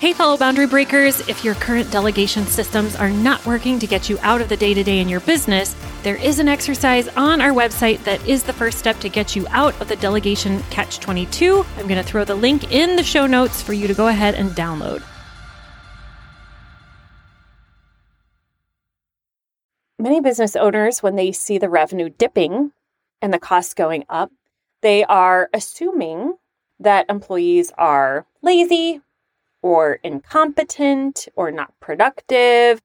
Hey, 0.00 0.14
fellow 0.14 0.38
boundary 0.38 0.66
breakers, 0.66 1.20
if 1.28 1.44
your 1.44 1.54
current 1.56 1.90
delegation 1.90 2.46
systems 2.46 2.96
are 2.96 3.10
not 3.10 3.44
working 3.44 3.78
to 3.78 3.86
get 3.86 4.08
you 4.08 4.18
out 4.22 4.40
of 4.40 4.48
the 4.48 4.56
day 4.56 4.72
to 4.72 4.82
day 4.82 5.00
in 5.00 5.10
your 5.10 5.20
business, 5.20 5.76
there 6.04 6.16
is 6.16 6.38
an 6.38 6.48
exercise 6.48 7.06
on 7.08 7.42
our 7.42 7.50
website 7.50 8.02
that 8.04 8.26
is 8.26 8.42
the 8.42 8.52
first 8.54 8.78
step 8.78 8.98
to 9.00 9.10
get 9.10 9.36
you 9.36 9.46
out 9.50 9.78
of 9.78 9.88
the 9.88 9.96
delegation 9.96 10.62
catch 10.70 11.00
22. 11.00 11.66
I'm 11.76 11.86
going 11.86 12.02
to 12.02 12.02
throw 12.02 12.24
the 12.24 12.34
link 12.34 12.72
in 12.72 12.96
the 12.96 13.02
show 13.02 13.26
notes 13.26 13.60
for 13.60 13.74
you 13.74 13.86
to 13.88 13.92
go 13.92 14.08
ahead 14.08 14.36
and 14.36 14.52
download. 14.52 15.02
Many 19.98 20.22
business 20.22 20.56
owners, 20.56 21.02
when 21.02 21.16
they 21.16 21.30
see 21.30 21.58
the 21.58 21.68
revenue 21.68 22.08
dipping 22.08 22.72
and 23.20 23.34
the 23.34 23.38
costs 23.38 23.74
going 23.74 24.06
up, 24.08 24.32
they 24.80 25.04
are 25.04 25.50
assuming 25.52 26.38
that 26.78 27.04
employees 27.10 27.70
are 27.76 28.24
lazy 28.40 29.02
or 29.62 29.94
incompetent 30.02 31.28
or 31.36 31.50
not 31.50 31.78
productive. 31.80 32.80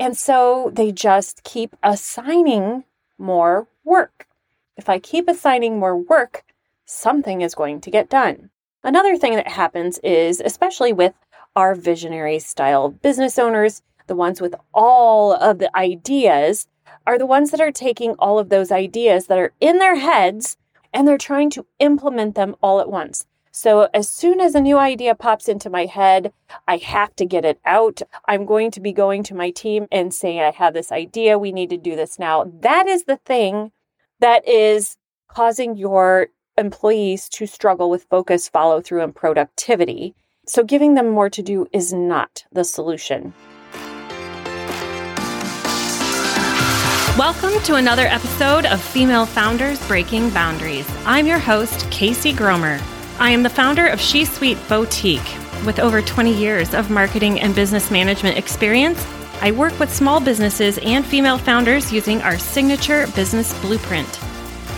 And 0.00 0.16
so 0.16 0.70
they 0.72 0.92
just 0.92 1.42
keep 1.42 1.74
assigning 1.82 2.84
more 3.18 3.66
work. 3.84 4.26
If 4.76 4.88
I 4.88 4.98
keep 4.98 5.28
assigning 5.28 5.78
more 5.78 5.96
work, 5.96 6.44
something 6.84 7.40
is 7.40 7.54
going 7.54 7.80
to 7.80 7.90
get 7.90 8.08
done. 8.08 8.50
Another 8.84 9.16
thing 9.16 9.34
that 9.34 9.48
happens 9.48 9.98
is, 9.98 10.40
especially 10.40 10.92
with 10.92 11.14
our 11.56 11.74
visionary 11.74 12.38
style 12.38 12.90
business 12.90 13.38
owners, 13.38 13.82
the 14.06 14.14
ones 14.14 14.40
with 14.40 14.54
all 14.72 15.32
of 15.34 15.58
the 15.58 15.76
ideas, 15.76 16.68
are 17.06 17.18
the 17.18 17.26
ones 17.26 17.50
that 17.50 17.60
are 17.60 17.72
taking 17.72 18.12
all 18.18 18.38
of 18.38 18.48
those 18.48 18.70
ideas 18.70 19.26
that 19.26 19.38
are 19.38 19.52
in 19.60 19.78
their 19.78 19.96
heads 19.96 20.56
and 20.92 21.06
they're 21.06 21.18
trying 21.18 21.50
to 21.50 21.66
implement 21.78 22.34
them 22.34 22.54
all 22.62 22.80
at 22.80 22.90
once. 22.90 23.26
So 23.50 23.88
as 23.94 24.10
soon 24.10 24.40
as 24.40 24.54
a 24.54 24.60
new 24.60 24.76
idea 24.76 25.14
pops 25.14 25.48
into 25.48 25.70
my 25.70 25.86
head, 25.86 26.32
I 26.66 26.76
have 26.76 27.16
to 27.16 27.24
get 27.24 27.46
it 27.46 27.58
out. 27.64 28.02
I'm 28.26 28.44
going 28.44 28.70
to 28.72 28.80
be 28.80 28.92
going 28.92 29.22
to 29.24 29.34
my 29.34 29.50
team 29.50 29.86
and 29.90 30.12
saying, 30.12 30.40
I 30.40 30.50
have 30.50 30.74
this 30.74 30.92
idea. 30.92 31.38
We 31.38 31.50
need 31.52 31.70
to 31.70 31.78
do 31.78 31.96
this 31.96 32.18
now. 32.18 32.44
That 32.60 32.86
is 32.86 33.04
the 33.04 33.16
thing 33.16 33.72
that 34.20 34.46
is 34.46 34.98
causing 35.28 35.76
your 35.76 36.28
employees 36.58 37.28
to 37.30 37.46
struggle 37.46 37.88
with 37.88 38.04
focus, 38.10 38.48
follow 38.50 38.82
through, 38.82 39.02
and 39.02 39.14
productivity. 39.14 40.14
So 40.46 40.62
giving 40.62 40.94
them 40.94 41.08
more 41.08 41.30
to 41.30 41.42
do 41.42 41.66
is 41.72 41.92
not 41.92 42.44
the 42.52 42.64
solution. 42.64 43.32
Welcome 47.16 47.60
to 47.64 47.76
another 47.76 48.06
episode 48.06 48.66
of 48.66 48.80
Female 48.80 49.24
Founders 49.26 49.84
Breaking 49.88 50.30
Boundaries. 50.30 50.88
I'm 51.06 51.26
your 51.26 51.38
host, 51.38 51.90
Casey 51.90 52.32
Gromer. 52.32 52.80
I 53.20 53.30
am 53.30 53.42
the 53.42 53.50
founder 53.50 53.86
of 53.86 54.00
C-Suite 54.00 54.58
Boutique. 54.68 55.34
With 55.66 55.80
over 55.80 56.00
20 56.00 56.32
years 56.32 56.72
of 56.72 56.88
marketing 56.88 57.40
and 57.40 57.52
business 57.52 57.90
management 57.90 58.38
experience, 58.38 59.04
I 59.40 59.50
work 59.50 59.76
with 59.80 59.92
small 59.92 60.20
businesses 60.20 60.78
and 60.78 61.04
female 61.04 61.36
founders 61.36 61.92
using 61.92 62.22
our 62.22 62.38
signature 62.38 63.08
business 63.16 63.58
blueprint. 63.60 64.20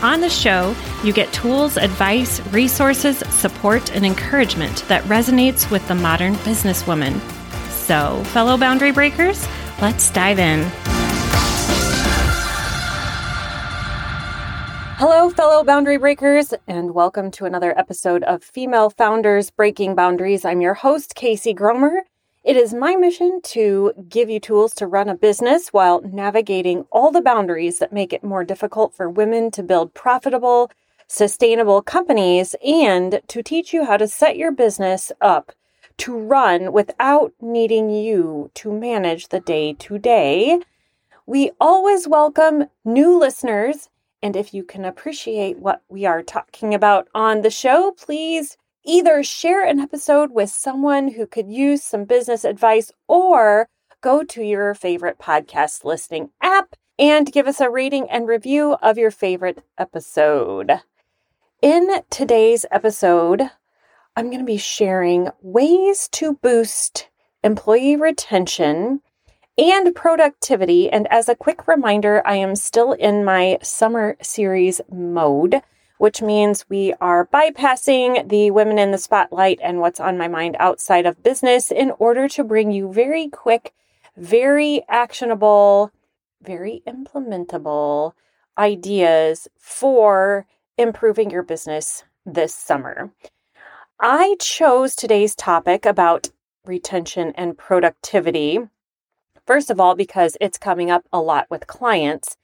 On 0.03 0.23
the 0.23 0.31
show, 0.31 0.75
you 1.05 1.13
get 1.13 1.31
tools, 1.35 1.77
advice, 1.77 2.41
resources, 2.47 3.19
support, 3.29 3.95
and 3.95 4.07
encouragement 4.07 4.85
that 4.89 5.05
resonates 5.05 5.71
with 5.71 5.87
the 5.87 5.95
modern 5.95 6.35
businesswoman. 6.37 7.21
So, 7.71 8.25
fellow 8.33 8.57
boundary 8.57 8.93
breakers, 8.93 9.47
let's 9.83 10.11
dive 10.11 10.39
in. 10.39 11.00
Hello, 15.31 15.53
fellow 15.53 15.65
boundary 15.65 15.97
breakers, 15.97 16.53
and 16.67 16.93
welcome 16.93 17.31
to 17.31 17.45
another 17.45 17.79
episode 17.79 18.25
of 18.25 18.43
Female 18.43 18.91
Founders 18.91 19.49
Breaking 19.49 19.95
Boundaries. 19.95 20.45
I'm 20.45 20.61
your 20.61 20.75
host, 20.75 21.15
Casey 21.15 21.55
Gromer. 21.55 22.01
It 22.43 22.57
is 22.57 22.75
my 22.75 22.97
mission 22.97 23.41
to 23.45 23.93
give 24.09 24.29
you 24.29 24.41
tools 24.41 24.75
to 24.75 24.89
run 24.89 25.09
a 25.09 25.15
business 25.15 25.69
while 25.69 26.01
navigating 26.01 26.85
all 26.91 27.13
the 27.13 27.23
boundaries 27.23 27.79
that 27.79 27.93
make 27.93 28.13
it 28.13 28.25
more 28.25 28.43
difficult 28.43 28.93
for 28.93 29.09
women 29.09 29.53
to 29.53 29.63
build 29.63 29.95
profitable, 29.95 30.69
sustainable 31.07 31.81
companies 31.81 32.57
and 32.67 33.21
to 33.29 33.41
teach 33.41 33.73
you 33.73 33.85
how 33.85 33.97
to 33.97 34.09
set 34.09 34.37
your 34.37 34.51
business 34.51 35.13
up 35.21 35.53
to 35.99 36.19
run 36.19 36.73
without 36.73 37.33
needing 37.41 37.89
you 37.89 38.51
to 38.55 38.73
manage 38.73 39.29
the 39.29 39.39
day 39.39 39.75
to 39.75 39.97
day. 39.97 40.59
We 41.25 41.53
always 41.61 42.09
welcome 42.09 42.65
new 42.85 43.17
listeners 43.17 43.90
and 44.23 44.37
if 44.37 44.53
you 44.53 44.65
can 44.65 44.85
appreciate 44.85 45.59
what 45.59 45.83
we 45.89 46.05
are 46.05 46.23
talking 46.23 46.75
about 46.75 47.09
on 47.15 47.43
the 47.43 47.51
show, 47.51 47.93
please 47.93 48.57
either 48.85 49.23
share 49.23 49.65
an 49.65 49.79
episode 49.79 50.31
with 50.33 50.51
someone 50.51 51.09
who 51.09 51.27
could 51.27 51.49
use 51.49 51.83
some 51.83 52.05
business 52.05 52.45
advice 52.45 52.91
or 53.09 53.69
go 54.01 54.23
to 54.25 54.43
your 54.43 54.75
favorite 54.75 55.19
podcast 55.19 55.85
listening 55.85 56.31
app 56.43 56.75
and 56.99 57.33
give 57.33 57.47
us 57.47 57.61
a 57.61 57.71
rating 57.71 58.11
and 58.11 58.27
review 58.27 58.75
of 58.83 58.99
your 58.99 59.11
favorite 59.11 59.65
episode. 59.79 60.81
In 61.63 61.89
today's 62.11 62.67
episode, 62.71 63.43
I'm 64.17 64.27
going 64.27 64.39
to 64.39 64.45
be 64.45 64.57
sharing 64.57 65.29
ways 65.41 66.09
to 66.13 66.35
boost 66.35 67.09
employee 67.43 67.97
retention 67.97 69.01
and 69.61 69.95
productivity. 69.95 70.91
And 70.91 71.07
as 71.13 71.29
a 71.29 71.35
quick 71.35 71.69
reminder, 71.69 72.23
I 72.25 72.37
am 72.37 72.57
still 72.57 72.93
in 72.93 73.27
my 73.27 73.59
summer 73.63 74.17
series 74.23 74.81
mode, 74.91 75.61
which 75.99 76.23
means 76.23 76.65
we 76.71 76.95
are 76.95 77.27
bypassing 77.27 78.31
the 78.31 78.51
women 78.53 78.79
in 78.79 78.91
the 78.91 78.97
spotlight 78.97 79.61
and 79.63 79.79
what's 79.79 80.01
on 80.01 80.17
my 80.17 80.29
mind 80.29 80.57
outside 80.59 81.05
of 81.05 81.23
business 81.23 81.71
in 81.71 81.93
order 81.99 82.27
to 82.29 82.43
bring 82.43 82.71
you 82.71 82.91
very 82.91 83.29
quick, 83.29 83.75
very 84.17 84.83
actionable, 84.89 85.93
very 86.41 86.83
implementable 86.87 88.13
ideas 88.57 89.47
for 89.59 90.47
improving 90.79 91.31
your 91.31 91.43
business 91.43 92.03
this 92.25 92.55
summer. 92.55 93.13
I 94.01 94.37
chose 94.41 94.97
today's 94.97 95.35
topic 95.35 95.85
about 95.85 96.31
retention 96.65 97.35
and 97.37 97.59
productivity 97.59 98.61
First 99.47 99.71
of 99.71 99.81
all, 99.81 99.95
because 99.95 100.37
it's 100.41 100.59
coming 100.59 100.91
up 100.91 101.05
a 101.13 101.21
lot 101.21 101.47
with 101.51 101.67
clients, 101.67 102.37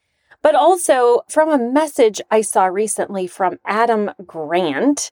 but 0.43 0.55
also 0.55 1.23
from 1.29 1.51
a 1.51 1.59
message 1.59 2.21
I 2.31 2.41
saw 2.41 2.67
recently 2.67 3.27
from 3.27 3.59
Adam 3.65 4.11
Grant. 4.25 5.11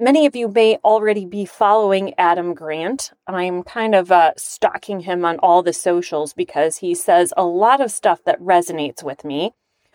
Many 0.00 0.26
of 0.26 0.36
you 0.36 0.48
may 0.48 0.76
already 0.84 1.26
be 1.26 1.44
following 1.44 2.14
Adam 2.18 2.54
Grant. 2.54 3.12
I'm 3.26 3.64
kind 3.64 3.96
of 3.96 4.12
uh, 4.12 4.32
stalking 4.36 5.00
him 5.00 5.24
on 5.24 5.38
all 5.40 5.62
the 5.62 5.72
socials 5.72 6.32
because 6.32 6.76
he 6.76 6.94
says 6.94 7.34
a 7.36 7.44
lot 7.44 7.80
of 7.80 7.90
stuff 7.90 8.22
that 8.24 8.40
resonates 8.40 9.02
with 9.02 9.24
me. 9.24 9.54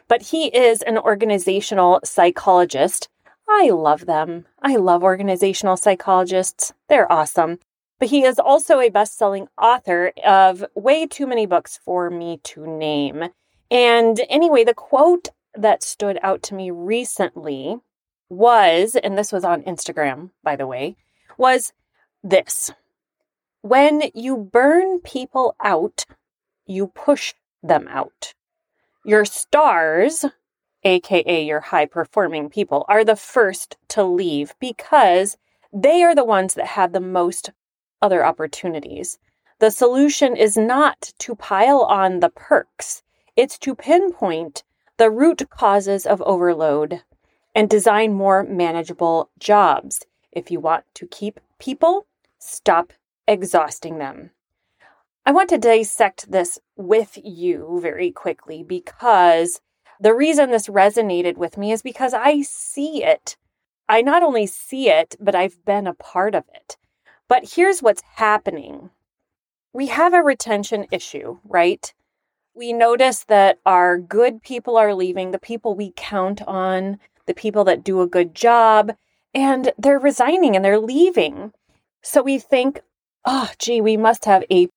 But 0.10 0.24
he 0.24 0.48
is 0.48 0.82
an 0.82 0.98
organizational 0.98 2.02
psychologist. 2.04 3.08
I 3.48 3.70
love 3.70 4.06
them. 4.06 4.46
I 4.62 4.76
love 4.76 5.04
organizational 5.04 5.78
psychologists. 5.78 6.74
They're 6.90 7.10
awesome. 7.12 7.60
But 8.03 8.09
he 8.09 8.25
is 8.25 8.38
also 8.38 8.81
a 8.81 8.90
best 8.90 9.18
selling 9.18 9.47
author 9.58 10.12
of 10.25 10.66
way 10.75 11.08
too 11.08 11.25
many 11.25 11.46
books 11.46 11.80
for 11.86 12.09
me 12.09 12.41
to 12.44 12.68
name. 12.68 13.30
And 13.72 14.19
anyway, 14.28 14.66
the 14.66 14.74
quote 14.74 15.30
that 15.56 15.84
stood 15.84 16.19
out 16.22 16.44
to 16.44 16.53
me 16.53 16.69
recently 16.69 17.78
was, 18.28 18.97
and 19.02 19.18
this 19.18 19.31
was 19.31 19.46
on 19.46 19.62
Instagram, 19.62 20.31
by 20.44 20.58
the 20.58 20.68
way, 20.68 20.97
was 21.38 21.72
this 22.22 22.72
When 23.62 24.12
you 24.13 24.36
burn 24.36 25.00
people 25.00 25.56
out, 25.63 26.03
you 26.66 26.88
push 26.88 27.34
them 27.62 27.88
out. 27.88 28.34
Your 29.06 29.24
stars, 29.24 30.25
aka 30.84 31.42
your 31.42 31.62
high 31.62 31.86
performing 31.86 32.50
people, 32.50 32.84
are 32.90 33.06
the 33.06 33.16
first 33.16 33.78
to 33.88 34.03
leave 34.03 34.56
because 34.59 35.38
they 35.72 36.03
are 36.03 36.13
the 36.13 36.25
ones 36.25 36.56
that 36.56 36.68
have 36.68 36.92
the 36.92 37.00
most 37.00 37.51
other 38.04 38.26
opportunities. 38.26 39.18
The 39.60 39.72
solution 39.72 40.36
is 40.36 40.58
not 40.58 41.14
to 41.20 41.36
pile 41.36 41.82
on 41.82 42.20
the 42.20 42.30
perks, 42.30 43.02
it's 43.36 43.58
to 43.60 43.74
pinpoint 43.74 44.64
the 44.98 45.10
root 45.10 45.42
causes 45.50 46.06
of 46.06 46.22
overload 46.22 47.02
and 47.56 47.70
design 47.70 48.14
more 48.14 48.44
manageable 48.44 49.30
jobs. 49.40 50.06
If 50.32 50.52
you 50.52 50.60
want 50.60 50.84
to 50.96 51.08
keep 51.08 51.40
people, 51.60 52.06
stop 52.40 52.94
exhausting 53.28 53.98
them. 54.00 54.32
I 55.26 55.32
want 55.32 55.50
to 55.50 55.58
dissect 55.58 56.30
this 56.30 56.60
with 56.76 57.18
you 57.24 57.80
very 57.82 58.12
quickly 58.12 58.64
because 58.64 59.62
the 60.00 60.14
reason 60.14 60.52
this 60.52 60.68
resonated 60.68 61.38
with 61.38 61.58
me 61.58 61.72
is 61.72 61.82
because 61.82 62.14
I 62.14 62.42
see 62.42 63.04
it. 63.04 63.38
I 63.88 64.02
not 64.02 64.24
only 64.24 64.46
see 64.46 64.90
it, 64.90 65.16
but 65.20 65.36
I've 65.36 65.64
been 65.64 65.88
a 65.88 65.94
part 65.94 66.36
of 66.36 66.44
it. 66.54 66.78
But 67.33 67.56
here's 67.56 67.81
what's 67.81 68.03
happening 68.18 68.91
we 69.74 69.88
have 69.88 70.13
a 70.13 70.21
retention 70.21 70.85
issue, 70.91 71.39
right? 71.44 71.91
We 72.53 72.74
notice 72.74 73.24
that 73.24 73.57
our 73.65 73.97
good 73.97 74.44
people 74.44 74.77
are 74.77 74.94
leaving, 74.94 75.31
the 75.31 75.39
people 75.39 75.74
we 75.74 75.94
count 75.95 76.44
on, 76.44 77.00
the 77.25 77.33
people 77.33 77.63
that 77.63 77.83
do 77.83 78.01
a 78.01 78.07
good 78.07 78.35
job, 78.35 78.95
and 79.33 79.71
they're 79.80 79.97
resigning 79.97 80.56
and 80.56 80.63
they're 80.63 80.77
leaving. 80.77 81.53
So 82.03 82.21
we 82.21 82.38
think, 82.38 82.81
oh, 83.25 83.50
gee, 83.57 83.81
we 83.81 83.97
must 83.97 84.25
have 84.25 84.44
a 84.51 84.69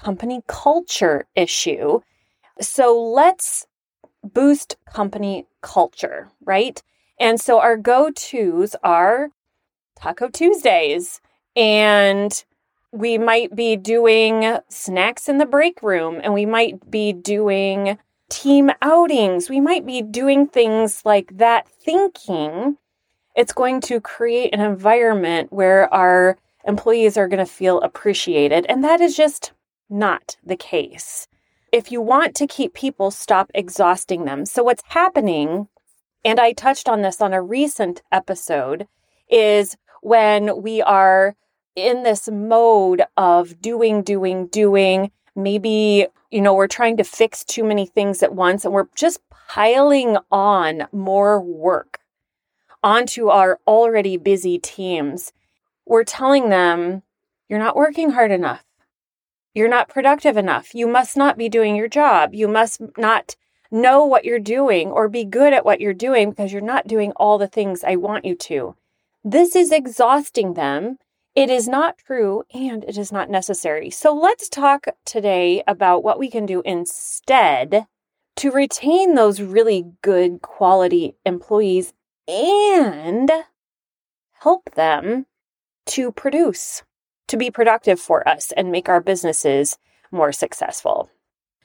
company 0.00 0.42
culture 0.46 1.26
issue. 1.34 1.98
So 2.60 2.96
let's 2.96 3.66
boost 4.22 4.76
company 4.86 5.48
culture, 5.62 6.28
right? 6.44 6.80
And 7.18 7.40
so 7.40 7.58
our 7.58 7.76
go 7.76 8.12
tos 8.12 8.76
are 8.84 9.30
Taco 9.96 10.28
Tuesdays, 10.28 11.20
and 11.56 12.44
we 12.92 13.18
might 13.18 13.54
be 13.54 13.76
doing 13.76 14.58
snacks 14.68 15.28
in 15.28 15.38
the 15.38 15.46
break 15.46 15.82
room, 15.82 16.20
and 16.22 16.32
we 16.32 16.46
might 16.46 16.90
be 16.90 17.12
doing 17.12 17.98
team 18.30 18.70
outings. 18.82 19.48
We 19.48 19.60
might 19.60 19.84
be 19.84 20.02
doing 20.02 20.46
things 20.46 21.02
like 21.04 21.36
that, 21.36 21.68
thinking 21.68 22.78
it's 23.34 23.52
going 23.52 23.80
to 23.82 24.00
create 24.00 24.54
an 24.54 24.60
environment 24.60 25.52
where 25.52 25.92
our 25.92 26.38
employees 26.66 27.16
are 27.16 27.28
going 27.28 27.44
to 27.44 27.52
feel 27.52 27.80
appreciated. 27.80 28.64
And 28.68 28.82
that 28.84 29.00
is 29.00 29.16
just 29.16 29.52
not 29.90 30.36
the 30.44 30.56
case. 30.56 31.26
If 31.72 31.90
you 31.90 32.00
want 32.00 32.36
to 32.36 32.46
keep 32.46 32.74
people, 32.74 33.10
stop 33.10 33.50
exhausting 33.54 34.24
them. 34.24 34.46
So, 34.46 34.62
what's 34.62 34.82
happening, 34.86 35.68
and 36.24 36.38
I 36.38 36.52
touched 36.52 36.88
on 36.88 37.02
this 37.02 37.20
on 37.20 37.32
a 37.32 37.42
recent 37.42 38.02
episode, 38.12 38.86
is 39.28 39.76
when 40.00 40.62
we 40.62 40.80
are 40.80 41.34
in 41.76 42.02
this 42.02 42.28
mode 42.28 43.02
of 43.16 43.60
doing, 43.60 44.02
doing, 44.02 44.46
doing, 44.46 45.10
maybe, 45.34 46.06
you 46.30 46.40
know, 46.40 46.54
we're 46.54 46.66
trying 46.66 46.96
to 46.96 47.04
fix 47.04 47.44
too 47.44 47.64
many 47.64 47.86
things 47.86 48.22
at 48.22 48.34
once 48.34 48.64
and 48.64 48.72
we're 48.72 48.88
just 48.94 49.20
piling 49.48 50.16
on 50.30 50.86
more 50.92 51.40
work 51.40 52.00
onto 52.82 53.28
our 53.28 53.58
already 53.66 54.16
busy 54.16 54.58
teams. 54.58 55.32
We're 55.86 56.04
telling 56.04 56.50
them, 56.50 57.02
you're 57.48 57.58
not 57.58 57.76
working 57.76 58.10
hard 58.10 58.30
enough. 58.30 58.64
You're 59.54 59.68
not 59.68 59.88
productive 59.88 60.36
enough. 60.36 60.74
You 60.74 60.86
must 60.86 61.16
not 61.16 61.38
be 61.38 61.48
doing 61.48 61.76
your 61.76 61.88
job. 61.88 62.34
You 62.34 62.48
must 62.48 62.80
not 62.96 63.36
know 63.70 64.04
what 64.04 64.24
you're 64.24 64.38
doing 64.38 64.90
or 64.90 65.08
be 65.08 65.24
good 65.24 65.52
at 65.52 65.64
what 65.64 65.80
you're 65.80 65.94
doing 65.94 66.30
because 66.30 66.52
you're 66.52 66.62
not 66.62 66.86
doing 66.86 67.12
all 67.12 67.38
the 67.38 67.48
things 67.48 67.84
I 67.84 67.96
want 67.96 68.24
you 68.24 68.34
to. 68.36 68.76
This 69.22 69.56
is 69.56 69.72
exhausting 69.72 70.54
them. 70.54 70.98
It 71.34 71.50
is 71.50 71.66
not 71.66 71.98
true 71.98 72.44
and 72.54 72.84
it 72.84 72.96
is 72.96 73.10
not 73.10 73.28
necessary. 73.28 73.90
So 73.90 74.14
let's 74.14 74.48
talk 74.48 74.86
today 75.04 75.64
about 75.66 76.04
what 76.04 76.18
we 76.18 76.30
can 76.30 76.46
do 76.46 76.62
instead 76.64 77.86
to 78.36 78.50
retain 78.52 79.14
those 79.14 79.40
really 79.40 79.84
good 80.00 80.42
quality 80.42 81.16
employees 81.26 81.92
and 82.28 83.30
help 84.42 84.74
them 84.76 85.26
to 85.86 86.12
produce 86.12 86.84
to 87.26 87.36
be 87.36 87.50
productive 87.50 87.98
for 87.98 88.26
us 88.28 88.52
and 88.56 88.70
make 88.70 88.88
our 88.88 89.00
businesses 89.00 89.76
more 90.12 90.30
successful. 90.30 91.10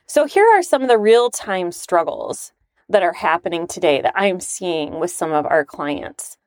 So, 0.07 0.25
here 0.25 0.47
are 0.47 0.63
some 0.63 0.81
of 0.81 0.87
the 0.87 0.97
real 0.97 1.29
time 1.29 1.71
struggles 1.71 2.53
that 2.87 3.03
are 3.03 3.13
happening 3.13 3.67
today 3.67 4.01
that 4.01 4.13
I'm 4.15 4.39
seeing 4.39 4.99
with 4.99 5.11
some 5.11 5.31
of 5.31 5.45
our 5.45 5.63
clients. 5.63 6.38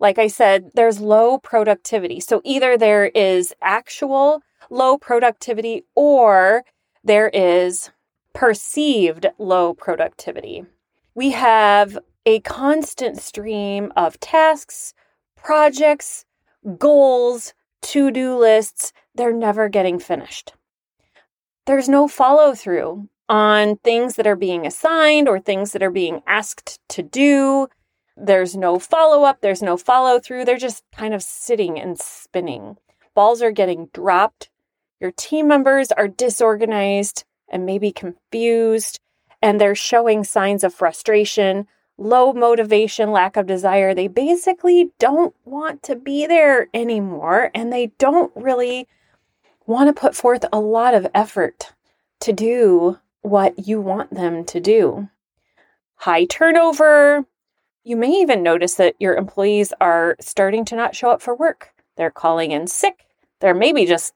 Like 0.00 0.18
I 0.18 0.28
said, 0.28 0.70
there's 0.74 1.00
low 1.00 1.38
productivity. 1.38 2.20
So, 2.20 2.40
either 2.44 2.76
there 2.76 3.06
is 3.06 3.52
actual 3.62 4.42
low 4.70 4.98
productivity 4.98 5.84
or 5.94 6.64
there 7.02 7.28
is 7.28 7.90
perceived 8.34 9.26
low 9.38 9.74
productivity. 9.74 10.64
We 11.14 11.30
have 11.32 11.98
a 12.26 12.40
constant 12.40 13.20
stream 13.20 13.92
of 13.96 14.20
tasks, 14.20 14.94
projects, 15.36 16.24
goals, 16.78 17.54
to 17.82 18.10
do 18.10 18.36
lists, 18.36 18.92
they're 19.14 19.32
never 19.32 19.68
getting 19.68 19.98
finished. 19.98 20.52
There's 21.66 21.88
no 21.88 22.08
follow 22.08 22.54
through 22.54 23.08
on 23.28 23.76
things 23.76 24.16
that 24.16 24.26
are 24.26 24.36
being 24.36 24.66
assigned 24.66 25.28
or 25.28 25.38
things 25.38 25.72
that 25.72 25.82
are 25.82 25.90
being 25.90 26.22
asked 26.26 26.80
to 26.88 27.02
do. 27.02 27.68
There's 28.20 28.56
no 28.56 28.78
follow 28.78 29.24
up, 29.24 29.40
there's 29.40 29.62
no 29.62 29.76
follow 29.76 30.18
through. 30.18 30.44
They're 30.44 30.56
just 30.56 30.84
kind 30.92 31.14
of 31.14 31.22
sitting 31.22 31.78
and 31.78 31.98
spinning. 31.98 32.76
Balls 33.14 33.42
are 33.42 33.52
getting 33.52 33.86
dropped. 33.92 34.50
Your 35.00 35.12
team 35.12 35.46
members 35.46 35.92
are 35.92 36.08
disorganized 36.08 37.24
and 37.48 37.64
maybe 37.64 37.92
confused, 37.92 38.98
and 39.40 39.60
they're 39.60 39.74
showing 39.74 40.24
signs 40.24 40.64
of 40.64 40.74
frustration 40.74 41.66
low 41.98 42.32
motivation, 42.32 43.10
lack 43.10 43.36
of 43.36 43.46
desire. 43.46 43.92
They 43.92 44.06
basically 44.06 44.92
don't 44.98 45.34
want 45.44 45.82
to 45.82 45.96
be 45.96 46.26
there 46.26 46.68
anymore 46.72 47.50
and 47.54 47.72
they 47.72 47.88
don't 47.98 48.32
really 48.36 48.86
want 49.66 49.94
to 49.94 50.00
put 50.00 50.14
forth 50.14 50.44
a 50.52 50.60
lot 50.60 50.94
of 50.94 51.08
effort 51.12 51.72
to 52.20 52.32
do 52.32 52.98
what 53.20 53.66
you 53.66 53.80
want 53.80 54.14
them 54.14 54.44
to 54.44 54.60
do. 54.60 55.08
High 55.96 56.24
turnover. 56.24 57.26
You 57.88 57.96
may 57.96 58.10
even 58.20 58.42
notice 58.42 58.74
that 58.74 58.96
your 58.98 59.16
employees 59.16 59.72
are 59.80 60.14
starting 60.20 60.66
to 60.66 60.76
not 60.76 60.94
show 60.94 61.08
up 61.08 61.22
for 61.22 61.34
work. 61.34 61.72
They're 61.96 62.10
calling 62.10 62.50
in 62.50 62.66
sick. 62.66 63.06
They're 63.40 63.54
maybe 63.54 63.86
just 63.86 64.12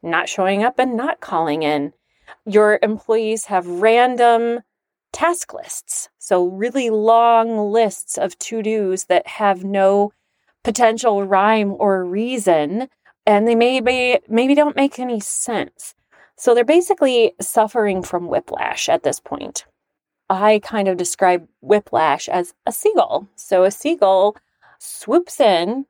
not 0.00 0.28
showing 0.28 0.62
up 0.62 0.78
and 0.78 0.96
not 0.96 1.20
calling 1.20 1.64
in. 1.64 1.92
Your 2.44 2.78
employees 2.84 3.46
have 3.46 3.66
random 3.66 4.60
task 5.12 5.52
lists. 5.52 6.08
So, 6.20 6.44
really 6.46 6.88
long 6.88 7.72
lists 7.72 8.16
of 8.16 8.38
to 8.38 8.62
dos 8.62 9.06
that 9.06 9.26
have 9.26 9.64
no 9.64 10.12
potential 10.62 11.26
rhyme 11.26 11.74
or 11.80 12.04
reason, 12.04 12.88
and 13.26 13.48
they 13.48 13.56
maybe, 13.56 14.20
maybe 14.28 14.54
don't 14.54 14.76
make 14.76 15.00
any 15.00 15.18
sense. 15.18 15.96
So, 16.36 16.54
they're 16.54 16.62
basically 16.62 17.32
suffering 17.40 18.04
from 18.04 18.28
whiplash 18.28 18.88
at 18.88 19.02
this 19.02 19.18
point. 19.18 19.66
I 20.28 20.60
kind 20.62 20.88
of 20.88 20.96
describe 20.96 21.46
whiplash 21.60 22.28
as 22.28 22.54
a 22.66 22.72
seagull. 22.72 23.28
So, 23.36 23.64
a 23.64 23.70
seagull 23.70 24.36
swoops 24.78 25.40
in, 25.40 25.86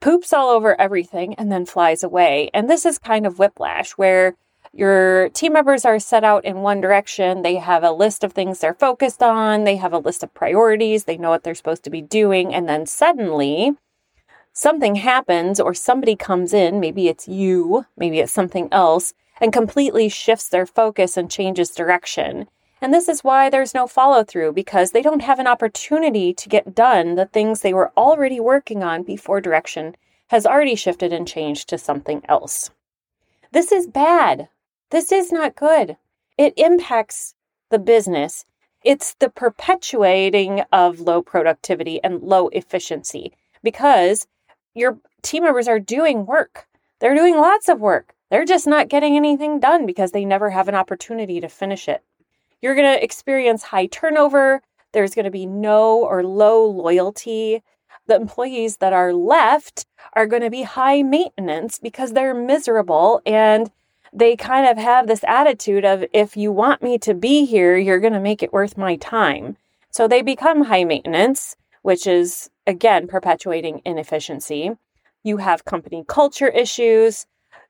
poops 0.00 0.32
all 0.32 0.50
over 0.50 0.80
everything, 0.80 1.34
and 1.34 1.50
then 1.50 1.66
flies 1.66 2.02
away. 2.02 2.50
And 2.54 2.70
this 2.70 2.86
is 2.86 2.98
kind 2.98 3.26
of 3.26 3.38
whiplash, 3.38 3.92
where 3.92 4.36
your 4.72 5.28
team 5.30 5.52
members 5.52 5.84
are 5.84 5.98
set 5.98 6.22
out 6.22 6.44
in 6.44 6.58
one 6.58 6.80
direction. 6.80 7.42
They 7.42 7.56
have 7.56 7.82
a 7.82 7.90
list 7.90 8.22
of 8.22 8.32
things 8.32 8.60
they're 8.60 8.74
focused 8.74 9.22
on, 9.22 9.64
they 9.64 9.76
have 9.76 9.92
a 9.92 9.98
list 9.98 10.22
of 10.22 10.32
priorities, 10.32 11.04
they 11.04 11.16
know 11.16 11.30
what 11.30 11.42
they're 11.42 11.54
supposed 11.54 11.82
to 11.84 11.90
be 11.90 12.02
doing. 12.02 12.54
And 12.54 12.68
then 12.68 12.86
suddenly, 12.86 13.72
something 14.52 14.96
happens, 14.96 15.58
or 15.58 15.74
somebody 15.74 16.14
comes 16.14 16.54
in, 16.54 16.78
maybe 16.78 17.08
it's 17.08 17.26
you, 17.26 17.86
maybe 17.96 18.20
it's 18.20 18.32
something 18.32 18.68
else, 18.70 19.12
and 19.40 19.52
completely 19.52 20.08
shifts 20.08 20.48
their 20.48 20.66
focus 20.66 21.16
and 21.16 21.30
changes 21.30 21.70
direction. 21.70 22.46
And 22.80 22.94
this 22.94 23.08
is 23.08 23.22
why 23.22 23.50
there's 23.50 23.74
no 23.74 23.86
follow 23.86 24.24
through 24.24 24.52
because 24.52 24.92
they 24.92 25.02
don't 25.02 25.22
have 25.22 25.38
an 25.38 25.46
opportunity 25.46 26.32
to 26.32 26.48
get 26.48 26.74
done 26.74 27.14
the 27.14 27.26
things 27.26 27.60
they 27.60 27.74
were 27.74 27.92
already 27.96 28.40
working 28.40 28.82
on 28.82 29.02
before 29.02 29.40
direction 29.40 29.96
has 30.28 30.46
already 30.46 30.74
shifted 30.74 31.12
and 31.12 31.28
changed 31.28 31.68
to 31.68 31.76
something 31.76 32.22
else. 32.28 32.70
This 33.52 33.70
is 33.72 33.86
bad. 33.86 34.48
This 34.90 35.12
is 35.12 35.30
not 35.30 35.56
good. 35.56 35.96
It 36.38 36.54
impacts 36.56 37.34
the 37.68 37.78
business. 37.78 38.46
It's 38.82 39.14
the 39.14 39.28
perpetuating 39.28 40.62
of 40.72 41.00
low 41.00 41.20
productivity 41.20 42.02
and 42.02 42.22
low 42.22 42.48
efficiency 42.48 43.32
because 43.62 44.26
your 44.74 44.98
team 45.22 45.42
members 45.42 45.68
are 45.68 45.80
doing 45.80 46.24
work. 46.24 46.66
They're 47.00 47.14
doing 47.14 47.36
lots 47.36 47.68
of 47.68 47.80
work. 47.80 48.14
They're 48.30 48.44
just 48.44 48.66
not 48.66 48.88
getting 48.88 49.16
anything 49.16 49.60
done 49.60 49.84
because 49.84 50.12
they 50.12 50.24
never 50.24 50.50
have 50.50 50.68
an 50.68 50.74
opportunity 50.74 51.40
to 51.40 51.48
finish 51.48 51.88
it. 51.88 52.02
You're 52.62 52.74
going 52.74 52.94
to 52.94 53.02
experience 53.02 53.64
high 53.64 53.86
turnover. 53.86 54.62
There's 54.92 55.14
going 55.14 55.24
to 55.24 55.30
be 55.30 55.46
no 55.46 56.04
or 56.04 56.22
low 56.22 56.64
loyalty. 56.66 57.62
The 58.06 58.16
employees 58.16 58.78
that 58.78 58.92
are 58.92 59.12
left 59.12 59.86
are 60.14 60.26
going 60.26 60.42
to 60.42 60.50
be 60.50 60.62
high 60.62 61.02
maintenance 61.02 61.78
because 61.78 62.12
they're 62.12 62.34
miserable 62.34 63.22
and 63.24 63.70
they 64.12 64.36
kind 64.36 64.66
of 64.66 64.76
have 64.76 65.06
this 65.06 65.24
attitude 65.26 65.84
of 65.84 66.04
if 66.12 66.36
you 66.36 66.50
want 66.50 66.82
me 66.82 66.98
to 66.98 67.14
be 67.14 67.44
here, 67.44 67.76
you're 67.76 68.00
going 68.00 68.12
to 68.12 68.20
make 68.20 68.42
it 68.42 68.52
worth 68.52 68.76
my 68.76 68.96
time. 68.96 69.56
So 69.90 70.08
they 70.08 70.22
become 70.22 70.64
high 70.64 70.84
maintenance, 70.84 71.56
which 71.82 72.06
is 72.06 72.50
again 72.66 73.06
perpetuating 73.06 73.82
inefficiency. 73.84 74.72
You 75.22 75.36
have 75.36 75.64
company 75.64 76.04
culture 76.06 76.48
issues. 76.48 77.26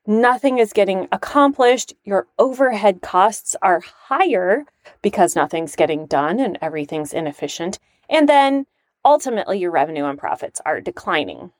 Nothing 0.07 0.57
is 0.57 0.73
getting 0.73 1.07
accomplished. 1.11 1.93
Your 2.03 2.27
overhead 2.39 3.01
costs 3.01 3.55
are 3.61 3.81
higher 3.81 4.65
because 5.01 5.35
nothing's 5.35 5.75
getting 5.75 6.07
done 6.07 6.39
and 6.39 6.57
everything's 6.61 7.13
inefficient. 7.13 7.77
And 8.09 8.27
then 8.27 8.65
ultimately, 9.05 9.59
your 9.59 9.71
revenue 9.71 10.05
and 10.05 10.17
profits 10.17 10.59
are 10.65 10.81
declining. 10.81 11.51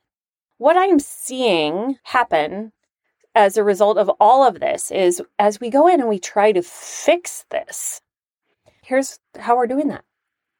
What 0.58 0.76
I'm 0.76 1.00
seeing 1.00 1.98
happen 2.04 2.72
as 3.36 3.58
a 3.58 3.64
result 3.64 3.98
of 3.98 4.10
all 4.20 4.46
of 4.46 4.60
this 4.60 4.92
is 4.92 5.22
as 5.40 5.60
we 5.60 5.70
go 5.70 5.88
in 5.88 6.00
and 6.00 6.10
we 6.10 6.20
try 6.20 6.52
to 6.52 6.62
fix 6.62 7.46
this, 7.52 8.02
here's 8.84 9.20
how 9.40 9.56
we're 9.56 9.68
doing 9.68 9.88
that. 9.90 10.04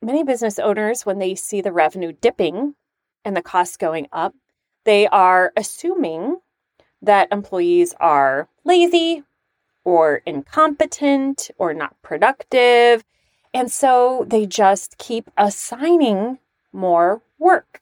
Many 0.02 0.24
business 0.24 0.60
owners, 0.60 1.06
when 1.06 1.20
they 1.20 1.36
see 1.36 1.62
the 1.62 1.72
revenue 1.72 2.12
dipping 2.12 2.76
and 3.26 3.36
the 3.36 3.42
costs 3.42 3.78
going 3.78 4.08
up, 4.12 4.34
they 4.86 5.08
are 5.08 5.52
assuming 5.56 6.38
that 7.02 7.32
employees 7.32 7.94
are 8.00 8.48
lazy 8.64 9.24
or 9.84 10.22
incompetent 10.26 11.50
or 11.58 11.74
not 11.74 12.00
productive. 12.02 13.04
And 13.54 13.72
so 13.72 14.26
they 14.28 14.46
just 14.46 14.98
keep 14.98 15.30
assigning 15.38 16.40
more 16.72 17.22
work. 17.38 17.82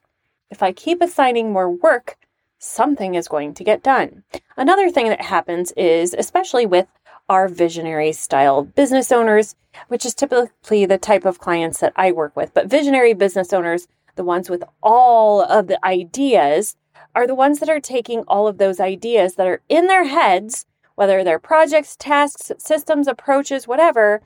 If 0.50 0.62
I 0.62 0.72
keep 0.72 1.00
assigning 1.00 1.52
more 1.52 1.70
work, 1.70 2.16
something 2.58 3.14
is 3.14 3.28
going 3.28 3.54
to 3.54 3.64
get 3.64 3.82
done. 3.82 4.24
Another 4.56 4.90
thing 4.90 5.08
that 5.08 5.22
happens 5.22 5.72
is, 5.72 6.14
especially 6.14 6.66
with 6.66 6.86
our 7.28 7.48
visionary 7.48 8.12
style 8.12 8.64
business 8.64 9.12
owners, 9.12 9.54
which 9.88 10.04
is 10.04 10.14
typically 10.14 10.84
the 10.84 10.98
type 10.98 11.24
of 11.24 11.38
clients 11.38 11.78
that 11.78 11.92
I 11.94 12.10
work 12.10 12.34
with, 12.34 12.52
but 12.52 12.68
visionary 12.68 13.14
business 13.14 13.52
owners, 13.52 13.86
the 14.16 14.24
ones 14.24 14.50
with 14.50 14.64
all 14.82 15.40
of 15.40 15.68
the 15.68 15.82
ideas, 15.84 16.76
are 17.14 17.26
the 17.26 17.34
ones 17.34 17.58
that 17.60 17.68
are 17.68 17.80
taking 17.80 18.20
all 18.28 18.46
of 18.46 18.58
those 18.58 18.80
ideas 18.80 19.34
that 19.34 19.46
are 19.46 19.62
in 19.68 19.86
their 19.86 20.04
heads, 20.04 20.66
whether 20.94 21.24
they're 21.24 21.38
projects, 21.38 21.96
tasks, 21.96 22.52
systems, 22.58 23.08
approaches, 23.08 23.66
whatever, 23.66 24.22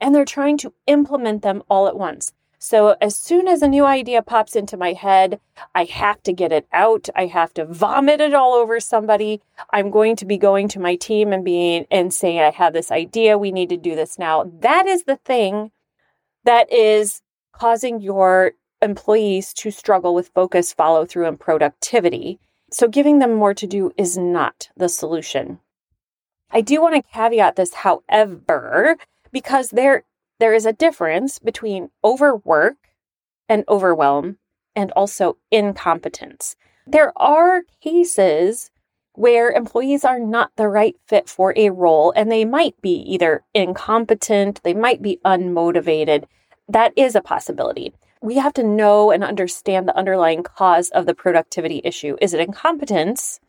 and 0.00 0.14
they're 0.14 0.24
trying 0.24 0.56
to 0.58 0.72
implement 0.86 1.42
them 1.42 1.62
all 1.68 1.88
at 1.88 1.98
once. 1.98 2.32
So 2.60 2.96
as 3.00 3.16
soon 3.16 3.46
as 3.46 3.62
a 3.62 3.68
new 3.68 3.84
idea 3.84 4.20
pops 4.20 4.56
into 4.56 4.76
my 4.76 4.92
head, 4.92 5.40
I 5.74 5.84
have 5.84 6.22
to 6.24 6.32
get 6.32 6.50
it 6.50 6.66
out. 6.72 7.08
I 7.14 7.26
have 7.26 7.54
to 7.54 7.64
vomit 7.64 8.20
it 8.20 8.34
all 8.34 8.52
over 8.54 8.80
somebody. 8.80 9.40
I'm 9.70 9.90
going 9.90 10.16
to 10.16 10.26
be 10.26 10.38
going 10.38 10.66
to 10.68 10.80
my 10.80 10.96
team 10.96 11.32
and 11.32 11.44
being 11.44 11.86
and 11.90 12.12
saying, 12.12 12.40
I 12.40 12.50
have 12.50 12.72
this 12.72 12.90
idea. 12.90 13.38
We 13.38 13.52
need 13.52 13.68
to 13.68 13.76
do 13.76 13.94
this 13.94 14.18
now. 14.18 14.50
That 14.60 14.86
is 14.86 15.04
the 15.04 15.16
thing 15.16 15.70
that 16.44 16.72
is 16.72 17.22
causing 17.52 18.00
your 18.00 18.52
employees 18.80 19.52
to 19.54 19.70
struggle 19.70 20.14
with 20.14 20.30
focus, 20.34 20.72
follow 20.72 21.04
through, 21.04 21.26
and 21.26 21.38
productivity. 21.38 22.38
So 22.70 22.88
giving 22.88 23.18
them 23.18 23.34
more 23.34 23.54
to 23.54 23.66
do 23.66 23.92
is 23.96 24.16
not 24.18 24.68
the 24.76 24.88
solution. 24.88 25.60
I 26.50 26.60
do 26.60 26.80
want 26.80 26.94
to 26.94 27.12
caveat 27.12 27.56
this, 27.56 27.74
however, 27.74 28.96
because 29.32 29.70
there 29.70 30.04
there 30.38 30.54
is 30.54 30.66
a 30.66 30.72
difference 30.72 31.38
between 31.38 31.90
overwork 32.04 32.76
and 33.48 33.64
overwhelm 33.68 34.38
and 34.76 34.92
also 34.92 35.36
incompetence. 35.50 36.54
There 36.86 37.12
are 37.16 37.62
cases 37.80 38.70
where 39.14 39.50
employees 39.50 40.04
are 40.04 40.20
not 40.20 40.52
the 40.54 40.68
right 40.68 40.94
fit 41.08 41.28
for 41.28 41.52
a 41.56 41.70
role 41.70 42.12
and 42.14 42.30
they 42.30 42.44
might 42.44 42.80
be 42.80 42.94
either 43.12 43.42
incompetent, 43.52 44.62
they 44.62 44.74
might 44.74 45.02
be 45.02 45.18
unmotivated. 45.24 46.24
That 46.68 46.92
is 46.96 47.16
a 47.16 47.20
possibility. 47.20 47.92
We 48.20 48.36
have 48.36 48.52
to 48.54 48.62
know 48.62 49.10
and 49.10 49.22
understand 49.22 49.86
the 49.86 49.96
underlying 49.96 50.42
cause 50.42 50.90
of 50.90 51.06
the 51.06 51.14
productivity 51.14 51.80
issue. 51.84 52.16
Is 52.20 52.34
it 52.34 52.40
incompetence 52.40 53.40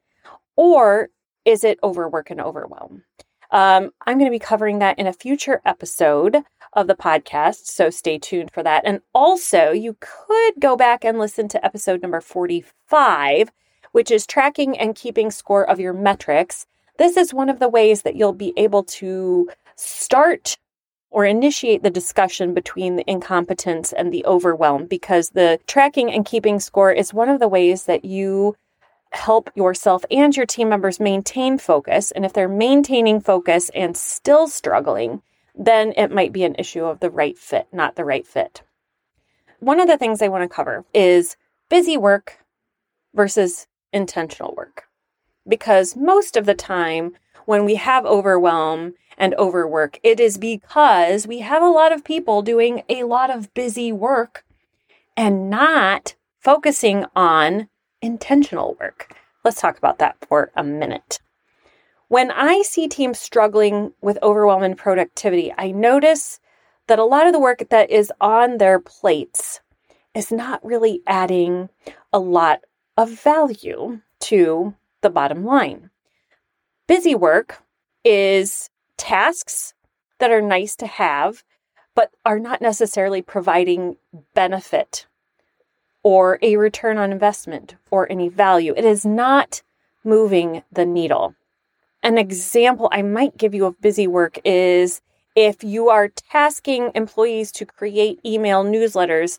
or 0.55 1.09
is 1.45 1.63
it 1.63 1.79
overwork 1.83 2.29
and 2.29 2.39
overwhelm? 2.39 3.03
Um, 3.51 3.91
I'm 4.05 4.19
going 4.19 4.29
to 4.29 4.35
be 4.35 4.39
covering 4.39 4.79
that 4.79 4.99
in 4.99 5.07
a 5.07 5.13
future 5.13 5.61
episode 5.65 6.43
of 6.73 6.87
the 6.87 6.95
podcast, 6.95 7.65
so 7.65 7.89
stay 7.89 8.19
tuned 8.19 8.51
for 8.51 8.61
that. 8.61 8.83
And 8.85 9.01
also, 9.13 9.71
you 9.71 9.97
could 9.99 10.53
go 10.59 10.75
back 10.75 11.03
and 11.03 11.17
listen 11.17 11.47
to 11.49 11.65
episode 11.65 12.01
number 12.01 12.21
45, 12.21 13.51
which 13.91 14.11
is 14.11 14.27
tracking 14.27 14.77
and 14.77 14.95
keeping 14.95 15.31
score 15.31 15.67
of 15.67 15.79
your 15.79 15.93
metrics. 15.93 16.67
This 16.99 17.17
is 17.17 17.33
one 17.33 17.49
of 17.49 17.59
the 17.59 17.69
ways 17.69 18.03
that 18.03 18.15
you'll 18.15 18.33
be 18.33 18.53
able 18.55 18.83
to 18.83 19.49
start 19.75 20.57
or 21.11 21.25
initiate 21.25 21.83
the 21.83 21.89
discussion 21.89 22.53
between 22.53 22.95
the 22.95 23.09
incompetence 23.09 23.91
and 23.91 24.13
the 24.13 24.25
overwhelm 24.25 24.85
because 24.85 25.29
the 25.31 25.59
tracking 25.67 26.11
and 26.11 26.25
keeping 26.25 26.59
score 26.59 26.91
is 26.91 27.13
one 27.13 27.29
of 27.29 27.39
the 27.39 27.47
ways 27.47 27.85
that 27.85 28.05
you 28.05 28.55
help 29.11 29.49
yourself 29.55 30.05
and 30.11 30.35
your 30.37 30.45
team 30.45 30.69
members 30.69 30.99
maintain 30.99 31.57
focus. 31.57 32.11
And 32.11 32.25
if 32.25 32.33
they're 32.33 32.47
maintaining 32.47 33.21
focus 33.21 33.69
and 33.73 33.97
still 33.97 34.47
struggling, 34.47 35.21
then 35.55 35.93
it 35.97 36.11
might 36.11 36.31
be 36.31 36.43
an 36.43 36.55
issue 36.59 36.85
of 36.85 36.99
the 36.99 37.09
right 37.09 37.37
fit, 37.37 37.67
not 37.71 37.95
the 37.95 38.05
right 38.05 38.25
fit. 38.25 38.61
One 39.59 39.79
of 39.79 39.87
the 39.87 39.97
things 39.97 40.21
I 40.21 40.27
want 40.27 40.43
to 40.43 40.55
cover 40.55 40.85
is 40.93 41.35
busy 41.69 41.97
work 41.97 42.39
versus 43.13 43.67
intentional 43.91 44.53
work. 44.55 44.83
Because 45.47 45.95
most 45.95 46.37
of 46.37 46.45
the 46.45 46.53
time, 46.53 47.15
when 47.49 47.65
we 47.65 47.73
have 47.73 48.05
overwhelm 48.05 48.93
and 49.17 49.33
overwork, 49.39 49.99
it 50.03 50.19
is 50.19 50.37
because 50.37 51.25
we 51.25 51.39
have 51.39 51.63
a 51.63 51.67
lot 51.67 51.91
of 51.91 52.03
people 52.03 52.43
doing 52.43 52.83
a 52.89 53.03
lot 53.05 53.31
of 53.31 53.51
busy 53.55 53.91
work 53.91 54.45
and 55.17 55.49
not 55.49 56.13
focusing 56.39 57.05
on 57.15 57.67
intentional 58.03 58.77
work. 58.79 59.15
Let's 59.43 59.59
talk 59.59 59.79
about 59.79 59.97
that 59.97 60.15
for 60.27 60.51
a 60.55 60.63
minute. 60.63 61.21
When 62.07 62.29
I 62.29 62.61
see 62.61 62.87
teams 62.87 63.17
struggling 63.17 63.93
with 63.99 64.19
overwhelm 64.21 64.61
and 64.61 64.77
productivity, 64.77 65.51
I 65.57 65.71
notice 65.71 66.39
that 66.85 66.99
a 66.99 67.03
lot 67.03 67.25
of 67.25 67.33
the 67.33 67.39
work 67.39 67.67
that 67.71 67.89
is 67.89 68.13
on 68.21 68.59
their 68.59 68.79
plates 68.79 69.59
is 70.13 70.31
not 70.31 70.63
really 70.63 71.01
adding 71.07 71.69
a 72.13 72.19
lot 72.19 72.59
of 72.95 73.09
value 73.09 74.01
to 74.19 74.75
the 75.01 75.09
bottom 75.09 75.43
line. 75.43 75.88
Busy 76.89 77.13
work 77.13 77.61
is 78.03 78.71
tasks 78.97 79.75
that 80.17 80.31
are 80.31 80.41
nice 80.41 80.75
to 80.77 80.87
have, 80.87 81.43
but 81.93 82.09
are 82.25 82.39
not 82.39 82.63
necessarily 82.63 83.21
providing 83.21 83.97
benefit 84.33 85.05
or 86.01 86.39
a 86.41 86.57
return 86.57 86.97
on 86.97 87.11
investment 87.11 87.75
or 87.91 88.11
any 88.11 88.27
value. 88.27 88.73
It 88.75 88.85
is 88.85 89.05
not 89.05 89.61
moving 90.03 90.63
the 90.71 90.83
needle. 90.83 91.35
An 92.01 92.17
example 92.17 92.89
I 92.91 93.03
might 93.03 93.37
give 93.37 93.53
you 93.53 93.67
of 93.67 93.79
busy 93.79 94.07
work 94.07 94.39
is 94.43 95.01
if 95.35 95.63
you 95.63 95.89
are 95.89 96.07
tasking 96.07 96.89
employees 96.95 97.51
to 97.51 97.67
create 97.67 98.19
email 98.25 98.63
newsletters, 98.63 99.37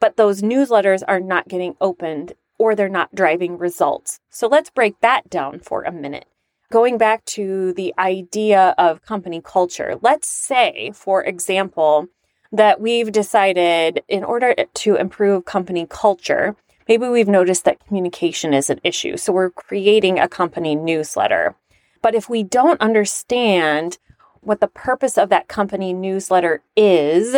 but 0.00 0.16
those 0.16 0.40
newsletters 0.40 1.02
are 1.06 1.20
not 1.20 1.46
getting 1.46 1.76
opened 1.78 2.32
or 2.56 2.74
they're 2.74 2.88
not 2.88 3.14
driving 3.14 3.58
results. 3.58 4.18
So 4.30 4.48
let's 4.48 4.70
break 4.70 4.98
that 5.00 5.28
down 5.28 5.58
for 5.58 5.82
a 5.82 5.92
minute. 5.92 6.24
Going 6.70 6.98
back 6.98 7.24
to 7.24 7.72
the 7.72 7.92
idea 7.98 8.76
of 8.78 9.02
company 9.02 9.40
culture, 9.44 9.98
let's 10.02 10.28
say, 10.28 10.92
for 10.94 11.20
example, 11.24 12.06
that 12.52 12.80
we've 12.80 13.10
decided 13.10 14.04
in 14.06 14.22
order 14.22 14.54
to 14.54 14.94
improve 14.94 15.44
company 15.44 15.84
culture, 15.90 16.54
maybe 16.86 17.08
we've 17.08 17.26
noticed 17.26 17.64
that 17.64 17.84
communication 17.84 18.54
is 18.54 18.70
an 18.70 18.80
issue. 18.84 19.16
So 19.16 19.32
we're 19.32 19.50
creating 19.50 20.20
a 20.20 20.28
company 20.28 20.76
newsletter. 20.76 21.56
But 22.02 22.14
if 22.14 22.28
we 22.28 22.44
don't 22.44 22.80
understand 22.80 23.98
what 24.40 24.60
the 24.60 24.68
purpose 24.68 25.18
of 25.18 25.28
that 25.30 25.48
company 25.48 25.92
newsletter 25.92 26.62
is 26.76 27.36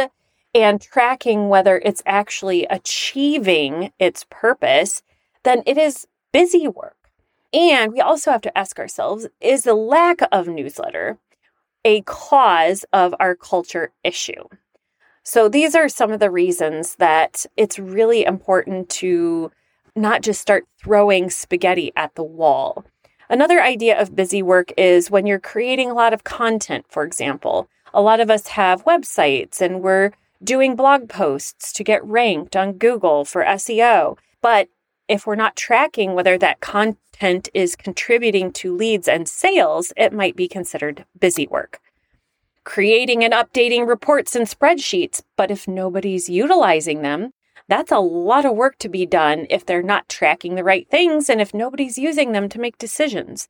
and 0.54 0.78
tracking 0.78 1.48
whether 1.48 1.78
it's 1.78 2.02
actually 2.04 2.66
achieving 2.66 3.92
its 3.98 4.26
purpose, 4.28 5.02
then 5.42 5.62
it 5.64 5.78
is 5.78 6.06
busy 6.32 6.68
work. 6.68 6.96
And 7.52 7.92
we 7.92 8.00
also 8.00 8.30
have 8.30 8.40
to 8.42 8.58
ask 8.58 8.78
ourselves 8.78 9.26
is 9.40 9.64
the 9.64 9.74
lack 9.74 10.20
of 10.30 10.48
newsletter 10.48 11.18
a 11.84 12.02
cause 12.02 12.84
of 12.92 13.14
our 13.18 13.34
culture 13.34 13.92
issue? 14.04 14.44
So, 15.24 15.48
these 15.48 15.74
are 15.74 15.88
some 15.88 16.10
of 16.10 16.20
the 16.20 16.30
reasons 16.30 16.96
that 16.96 17.46
it's 17.56 17.78
really 17.78 18.24
important 18.24 18.88
to 18.90 19.52
not 19.94 20.22
just 20.22 20.40
start 20.40 20.64
throwing 20.82 21.30
spaghetti 21.30 21.92
at 21.94 22.14
the 22.14 22.24
wall. 22.24 22.84
Another 23.28 23.62
idea 23.62 24.00
of 24.00 24.16
busy 24.16 24.42
work 24.42 24.72
is 24.76 25.10
when 25.10 25.26
you're 25.26 25.38
creating 25.38 25.90
a 25.90 25.94
lot 25.94 26.12
of 26.12 26.24
content, 26.24 26.86
for 26.88 27.04
example. 27.04 27.68
A 27.94 28.02
lot 28.02 28.20
of 28.20 28.30
us 28.30 28.48
have 28.48 28.84
websites 28.84 29.60
and 29.60 29.80
we're 29.80 30.10
doing 30.42 30.74
blog 30.74 31.08
posts 31.08 31.72
to 31.74 31.84
get 31.84 32.04
ranked 32.04 32.56
on 32.56 32.72
Google 32.72 33.24
for 33.24 33.44
SEO. 33.44 34.18
But 34.40 34.68
if 35.08 35.26
we're 35.26 35.34
not 35.34 35.56
tracking 35.56 36.14
whether 36.14 36.38
that 36.38 36.60
content 36.60 37.48
is 37.54 37.76
contributing 37.76 38.52
to 38.52 38.74
leads 38.74 39.08
and 39.08 39.28
sales, 39.28 39.92
it 39.96 40.12
might 40.12 40.36
be 40.36 40.48
considered 40.48 41.04
busy 41.18 41.46
work 41.46 41.80
creating 42.64 43.24
and 43.24 43.32
updating 43.32 43.86
reports 43.86 44.34
and 44.34 44.46
spreadsheets. 44.46 45.22
But 45.36 45.50
if 45.50 45.66
nobody's 45.66 46.28
utilizing 46.28 47.02
them, 47.02 47.32
that's 47.68 47.92
a 47.92 47.98
lot 47.98 48.44
of 48.44 48.56
work 48.56 48.78
to 48.78 48.88
be 48.88 49.06
done 49.06 49.46
if 49.50 49.64
they're 49.64 49.82
not 49.82 50.08
tracking 50.08 50.54
the 50.54 50.64
right 50.64 50.88
things 50.90 51.30
and 51.30 51.40
if 51.40 51.54
nobody's 51.54 51.98
using 51.98 52.32
them 52.32 52.48
to 52.50 52.60
make 52.60 52.78
decisions. 52.78 53.48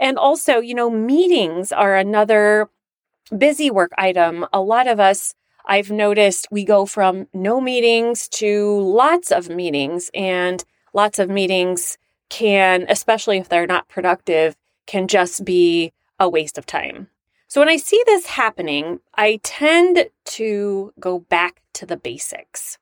And 0.00 0.18
also, 0.18 0.58
you 0.58 0.74
know, 0.74 0.90
meetings 0.90 1.70
are 1.70 1.96
another 1.96 2.68
busy 3.36 3.70
work 3.70 3.92
item. 3.96 4.46
A 4.52 4.60
lot 4.60 4.88
of 4.88 4.98
us, 4.98 5.34
I've 5.64 5.90
noticed, 5.90 6.48
we 6.50 6.64
go 6.64 6.86
from 6.86 7.28
no 7.32 7.60
meetings 7.60 8.28
to 8.30 8.80
lots 8.80 9.30
of 9.30 9.48
meetings, 9.48 10.10
and 10.12 10.64
lots 10.92 11.18
of 11.18 11.28
meetings 11.28 11.98
can, 12.28 12.86
especially 12.88 13.38
if 13.38 13.48
they're 13.48 13.66
not 13.66 13.88
productive, 13.88 14.56
can 14.86 15.08
just 15.08 15.44
be 15.44 15.92
a 16.18 16.28
waste 16.28 16.58
of 16.58 16.66
time. 16.66 17.08
So 17.48 17.60
when 17.60 17.68
I 17.68 17.76
see 17.76 18.02
this 18.06 18.26
happening, 18.26 19.00
I 19.14 19.38
tend 19.42 20.06
to 20.24 20.92
go 20.98 21.18
back 21.18 21.60
to 21.74 21.84
the 21.84 21.98
basics. 21.98 22.78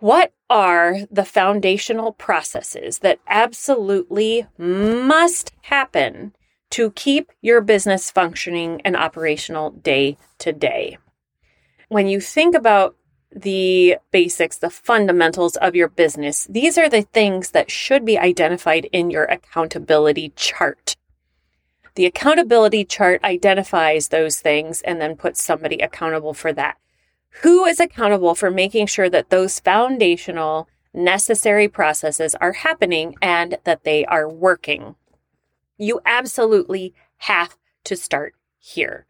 What 0.00 0.32
are 0.48 1.00
the 1.10 1.24
foundational 1.24 2.12
processes 2.12 3.00
that 3.00 3.18
absolutely 3.26 4.46
must 4.56 5.52
happen 5.62 6.34
to 6.70 6.92
keep 6.92 7.32
your 7.42 7.60
business 7.60 8.10
functioning 8.10 8.80
and 8.82 8.96
operational 8.96 9.72
day 9.72 10.16
to 10.38 10.52
day? 10.52 10.96
When 11.88 12.06
you 12.06 12.20
think 12.20 12.54
about 12.54 12.96
the 13.34 13.96
basics, 14.10 14.56
the 14.56 14.70
fundamentals 14.70 15.56
of 15.56 15.74
your 15.74 15.88
business, 15.88 16.46
these 16.48 16.78
are 16.78 16.88
the 16.88 17.02
things 17.02 17.50
that 17.50 17.70
should 17.70 18.04
be 18.04 18.18
identified 18.18 18.86
in 18.86 19.10
your 19.10 19.24
accountability 19.24 20.32
chart. 20.34 20.96
The 21.94 22.06
accountability 22.06 22.84
chart 22.84 23.22
identifies 23.24 24.08
those 24.08 24.40
things 24.40 24.82
and 24.82 25.00
then 25.00 25.16
puts 25.16 25.42
somebody 25.42 25.78
accountable 25.78 26.32
for 26.32 26.52
that. 26.52 26.76
Who 27.42 27.64
is 27.64 27.80
accountable 27.80 28.34
for 28.34 28.50
making 28.50 28.86
sure 28.86 29.10
that 29.10 29.30
those 29.30 29.60
foundational 29.60 30.68
necessary 30.94 31.68
processes 31.68 32.34
are 32.36 32.52
happening 32.52 33.14
and 33.20 33.58
that 33.64 33.84
they 33.84 34.04
are 34.06 34.28
working? 34.28 34.94
You 35.76 36.00
absolutely 36.06 36.94
have 37.18 37.56
to 37.84 37.96
start 37.96 38.34
here. 38.58 39.06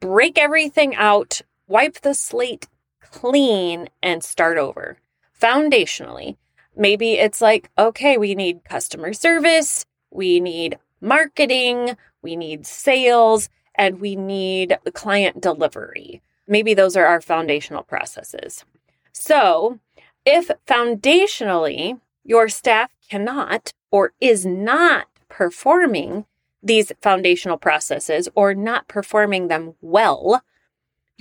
Break 0.00 0.38
everything 0.38 0.94
out, 0.94 1.42
wipe 1.66 2.00
the 2.00 2.14
slate 2.14 2.66
clean, 3.10 3.88
and 4.02 4.22
start 4.22 4.58
over. 4.58 4.96
Foundationally, 5.40 6.36
maybe 6.76 7.14
it's 7.14 7.40
like, 7.40 7.70
okay, 7.78 8.16
we 8.16 8.34
need 8.34 8.64
customer 8.64 9.12
service, 9.12 9.84
we 10.10 10.40
need 10.40 10.78
marketing, 11.00 11.96
we 12.22 12.36
need 12.36 12.66
sales, 12.66 13.48
and 13.74 14.00
we 14.00 14.16
need 14.16 14.78
client 14.94 15.40
delivery. 15.40 16.22
Maybe 16.46 16.74
those 16.74 16.96
are 16.96 17.06
our 17.06 17.20
foundational 17.20 17.82
processes. 17.82 18.64
So, 19.12 19.78
if 20.24 20.50
foundationally 20.66 22.00
your 22.24 22.48
staff 22.48 22.90
cannot 23.10 23.72
or 23.90 24.12
is 24.20 24.46
not 24.46 25.06
performing 25.28 26.26
these 26.62 26.92
foundational 27.00 27.56
processes 27.56 28.28
or 28.34 28.54
not 28.54 28.86
performing 28.86 29.48
them 29.48 29.74
well, 29.80 30.42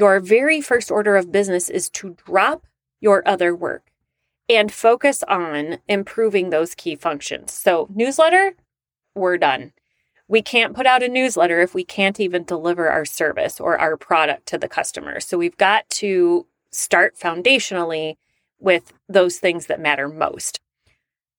your 0.01 0.19
very 0.19 0.59
first 0.59 0.89
order 0.89 1.15
of 1.15 1.31
business 1.31 1.69
is 1.69 1.87
to 1.87 2.15
drop 2.25 2.65
your 2.99 3.21
other 3.27 3.55
work 3.55 3.83
and 4.49 4.71
focus 4.71 5.23
on 5.27 5.77
improving 5.87 6.49
those 6.49 6.73
key 6.73 6.95
functions. 6.95 7.51
So, 7.51 7.87
newsletter, 7.93 8.55
we're 9.13 9.37
done. 9.37 9.73
We 10.27 10.41
can't 10.41 10.75
put 10.75 10.87
out 10.87 11.03
a 11.03 11.07
newsletter 11.07 11.61
if 11.61 11.75
we 11.75 11.83
can't 11.83 12.19
even 12.19 12.45
deliver 12.45 12.89
our 12.89 13.05
service 13.05 13.59
or 13.59 13.77
our 13.79 13.95
product 13.95 14.47
to 14.47 14.57
the 14.57 14.67
customer. 14.67 15.19
So 15.19 15.37
we've 15.37 15.57
got 15.57 15.87
to 16.01 16.47
start 16.71 17.15
foundationally 17.15 18.15
with 18.57 18.93
those 19.07 19.37
things 19.37 19.67
that 19.67 19.79
matter 19.79 20.07
most. 20.07 20.61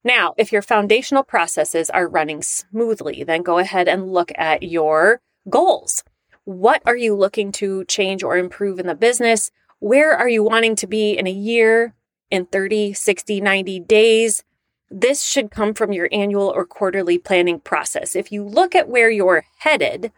Now, 0.04 0.34
if 0.36 0.52
your 0.52 0.62
foundational 0.62 1.24
processes 1.24 1.90
are 1.90 2.06
running 2.06 2.42
smoothly, 2.42 3.24
then 3.24 3.42
go 3.42 3.58
ahead 3.58 3.88
and 3.88 4.12
look 4.12 4.30
at 4.36 4.62
your 4.62 5.20
goals. 5.50 6.04
What 6.44 6.82
are 6.86 6.96
you 6.96 7.14
looking 7.14 7.52
to 7.52 7.84
change 7.84 8.24
or 8.24 8.36
improve 8.36 8.80
in 8.80 8.88
the 8.88 8.96
business? 8.96 9.52
Where 9.78 10.12
are 10.12 10.28
you 10.28 10.42
wanting 10.42 10.74
to 10.76 10.88
be 10.88 11.12
in 11.12 11.28
a 11.28 11.30
year, 11.30 11.94
in 12.32 12.46
30, 12.46 12.94
60, 12.94 13.40
90 13.40 13.80
days? 13.80 14.42
This 14.90 15.22
should 15.22 15.52
come 15.52 15.72
from 15.72 15.92
your 15.92 16.08
annual 16.10 16.48
or 16.48 16.66
quarterly 16.66 17.16
planning 17.16 17.60
process. 17.60 18.16
If 18.16 18.32
you 18.32 18.42
look 18.44 18.74
at 18.74 18.88
where 18.88 19.08
you're 19.08 19.44
headed, 19.58 20.10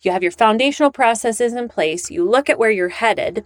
you 0.00 0.10
have 0.10 0.22
your 0.22 0.32
foundational 0.32 0.90
processes 0.90 1.54
in 1.54 1.68
place, 1.68 2.10
you 2.10 2.28
look 2.28 2.50
at 2.50 2.58
where 2.58 2.70
you're 2.70 2.88
headed, 2.88 3.44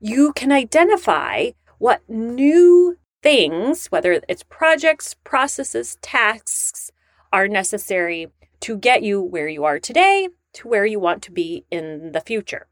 you 0.00 0.32
can 0.32 0.50
identify 0.50 1.50
what 1.76 2.00
new 2.08 2.96
things, 3.22 3.88
whether 3.88 4.22
it's 4.26 4.42
projects, 4.44 5.16
processes, 5.22 5.98
tasks, 6.00 6.90
are 7.30 7.46
necessary 7.46 8.28
to 8.60 8.78
get 8.78 9.02
you 9.02 9.20
where 9.20 9.48
you 9.48 9.64
are 9.64 9.78
today 9.78 10.28
to 10.58 10.68
where 10.68 10.86
you 10.86 11.00
want 11.00 11.22
to 11.24 11.32
be 11.32 11.64
in 11.70 12.12
the 12.12 12.20
future. 12.20 12.66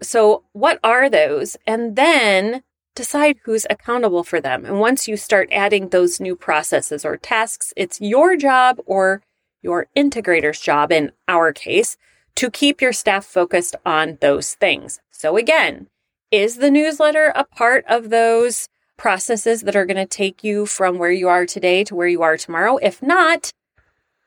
So, 0.00 0.44
what 0.52 0.78
are 0.82 1.08
those? 1.08 1.56
And 1.66 1.96
then 1.96 2.62
decide 2.94 3.38
who's 3.44 3.66
accountable 3.70 4.24
for 4.24 4.40
them. 4.40 4.64
And 4.64 4.78
once 4.78 5.08
you 5.08 5.16
start 5.16 5.48
adding 5.52 5.88
those 5.88 6.20
new 6.20 6.36
processes 6.36 7.04
or 7.04 7.16
tasks, 7.16 7.72
it's 7.76 8.00
your 8.00 8.36
job 8.36 8.80
or 8.84 9.22
your 9.62 9.86
integrator's 9.96 10.60
job 10.60 10.92
in 10.92 11.12
our 11.28 11.52
case 11.52 11.96
to 12.34 12.50
keep 12.50 12.80
your 12.80 12.92
staff 12.92 13.24
focused 13.24 13.76
on 13.86 14.18
those 14.20 14.54
things. 14.54 15.00
So 15.10 15.36
again, 15.36 15.88
is 16.30 16.56
the 16.56 16.70
newsletter 16.70 17.32
a 17.34 17.44
part 17.44 17.84
of 17.88 18.10
those 18.10 18.68
processes 18.96 19.62
that 19.62 19.76
are 19.76 19.86
going 19.86 19.96
to 19.96 20.06
take 20.06 20.42
you 20.44 20.66
from 20.66 20.98
where 20.98 21.10
you 21.10 21.28
are 21.28 21.46
today 21.46 21.84
to 21.84 21.94
where 21.94 22.08
you 22.08 22.22
are 22.22 22.36
tomorrow? 22.36 22.78
If 22.78 23.02
not, 23.02 23.50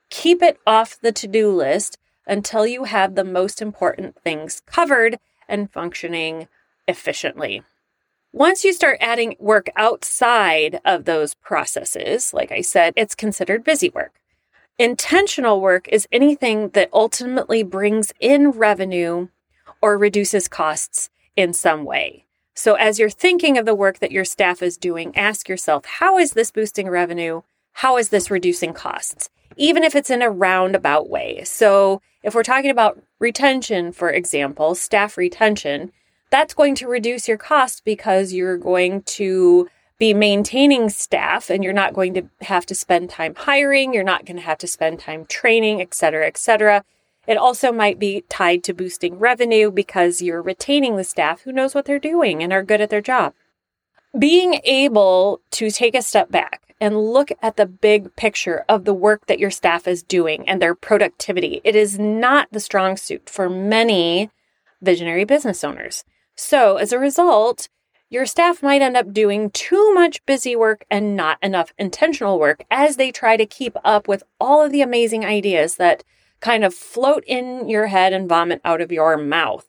keep 0.10 0.41
it 0.41 0.58
off 0.65 0.99
the 1.01 1.12
to-do 1.12 1.51
list 1.51 1.97
until 2.27 2.65
you 2.65 2.85
have 2.85 3.15
the 3.15 3.23
most 3.23 3.61
important 3.61 4.17
things 4.21 4.61
covered 4.65 5.19
and 5.47 5.71
functioning 5.71 6.47
efficiently. 6.88 7.63
Once 8.33 8.65
you 8.65 8.73
start 8.73 8.97
adding 8.99 9.35
work 9.39 9.69
outside 9.77 10.81
of 10.83 11.05
those 11.05 11.33
processes, 11.35 12.33
like 12.33 12.51
I 12.51 12.61
said, 12.61 12.93
it's 12.97 13.15
considered 13.15 13.63
busy 13.63 13.89
work. 13.89 14.19
Intentional 14.77 15.61
work 15.61 15.88
is 15.88 16.07
anything 16.11 16.69
that 16.69 16.89
ultimately 16.91 17.63
brings 17.63 18.11
in 18.19 18.51
revenue 18.51 19.29
or 19.81 19.97
reduces 19.97 20.49
costs 20.49 21.09
in 21.38 21.53
some 21.53 21.85
way. 21.85 22.25
So, 22.53 22.75
as 22.75 22.99
you're 22.99 23.09
thinking 23.09 23.57
of 23.57 23.65
the 23.65 23.75
work 23.75 23.99
that 23.99 24.11
your 24.11 24.25
staff 24.25 24.61
is 24.61 24.77
doing, 24.77 25.15
ask 25.15 25.47
yourself 25.47 25.85
how 25.85 26.17
is 26.17 26.31
this 26.31 26.51
boosting 26.51 26.89
revenue? 26.89 27.41
How 27.79 27.97
is 27.97 28.07
this 28.07 28.31
reducing 28.31 28.73
costs? 28.73 29.29
Even 29.57 29.83
if 29.83 29.95
it's 29.95 30.09
in 30.09 30.21
a 30.21 30.29
roundabout 30.29 31.09
way. 31.09 31.43
So, 31.43 32.01
if 32.23 32.33
we're 32.33 32.41
talking 32.41 32.71
about 32.71 33.03
retention, 33.19 33.91
for 33.91 34.09
example, 34.09 34.75
staff 34.75 35.17
retention, 35.17 35.91
that's 36.29 36.53
going 36.53 36.75
to 36.75 36.88
reduce 36.88 37.27
your 37.27 37.38
cost 37.38 37.83
because 37.83 38.31
you're 38.31 38.57
going 38.57 39.01
to 39.03 39.69
be 39.97 40.13
maintaining 40.13 40.89
staff 40.89 41.49
and 41.49 41.65
you're 41.65 41.73
not 41.73 41.93
going 41.93 42.13
to 42.13 42.29
have 42.41 42.65
to 42.67 42.75
spend 42.75 43.09
time 43.09 43.35
hiring, 43.35 43.93
you're 43.93 44.03
not 44.05 44.25
going 44.25 44.38
to 44.38 44.43
have 44.43 44.57
to 44.59 44.67
spend 44.67 45.01
time 45.01 45.25
training, 45.25 45.81
et 45.81 45.93
cetera, 45.93 46.25
et 46.25 46.38
cetera. 46.38 46.85
It 47.27 47.38
also 47.38 47.73
might 47.73 47.99
be 47.99 48.23
tied 48.29 48.63
to 48.63 48.73
boosting 48.73 49.19
revenue 49.19 49.69
because 49.69 50.21
you're 50.21 50.41
retaining 50.41 50.95
the 50.95 51.03
staff 51.03 51.41
who 51.41 51.51
knows 51.51 51.75
what 51.75 51.83
they're 51.83 51.99
doing 51.99 52.41
and 52.41 52.53
are 52.53 52.63
good 52.63 52.79
at 52.79 52.89
their 52.89 53.01
job. 53.01 53.33
Being 54.17 54.61
able 54.63 55.41
to 55.51 55.69
take 55.69 55.93
a 55.93 56.01
step 56.01 56.31
back 56.31 56.64
and 56.79 56.99
look 56.99 57.31
at 57.41 57.55
the 57.55 57.65
big 57.65 58.15
picture 58.15 58.65
of 58.67 58.85
the 58.85 58.93
work 58.93 59.27
that 59.27 59.39
your 59.39 59.51
staff 59.51 59.88
is 59.88 60.03
doing 60.03 60.47
and 60.47 60.61
their 60.61 60.75
productivity. 60.75 61.61
It 61.63 61.75
is 61.75 61.97
not 61.97 62.47
the 62.51 62.59
strong 62.59 62.97
suit 62.97 63.29
for 63.29 63.49
many 63.49 64.29
visionary 64.81 65.23
business 65.23 65.63
owners. 65.63 66.03
So, 66.35 66.77
as 66.77 66.91
a 66.91 66.99
result, 66.99 67.69
your 68.09 68.25
staff 68.25 68.61
might 68.61 68.81
end 68.81 68.97
up 68.97 69.13
doing 69.13 69.49
too 69.51 69.93
much 69.93 70.23
busy 70.25 70.55
work 70.55 70.85
and 70.91 71.15
not 71.15 71.38
enough 71.41 71.73
intentional 71.77 72.39
work 72.39 72.63
as 72.69 72.97
they 72.97 73.11
try 73.11 73.35
to 73.38 73.45
keep 73.45 73.75
up 73.83 74.07
with 74.07 74.23
all 74.39 74.63
of 74.63 74.71
the 74.71 74.81
amazing 74.81 75.25
ideas 75.25 75.77
that 75.77 76.03
kind 76.39 76.63
of 76.63 76.73
float 76.73 77.23
in 77.25 77.67
your 77.67 77.88
head 77.88 78.13
and 78.13 78.29
vomit 78.29 78.61
out 78.63 78.81
of 78.81 78.91
your 78.91 79.17
mouth. 79.17 79.67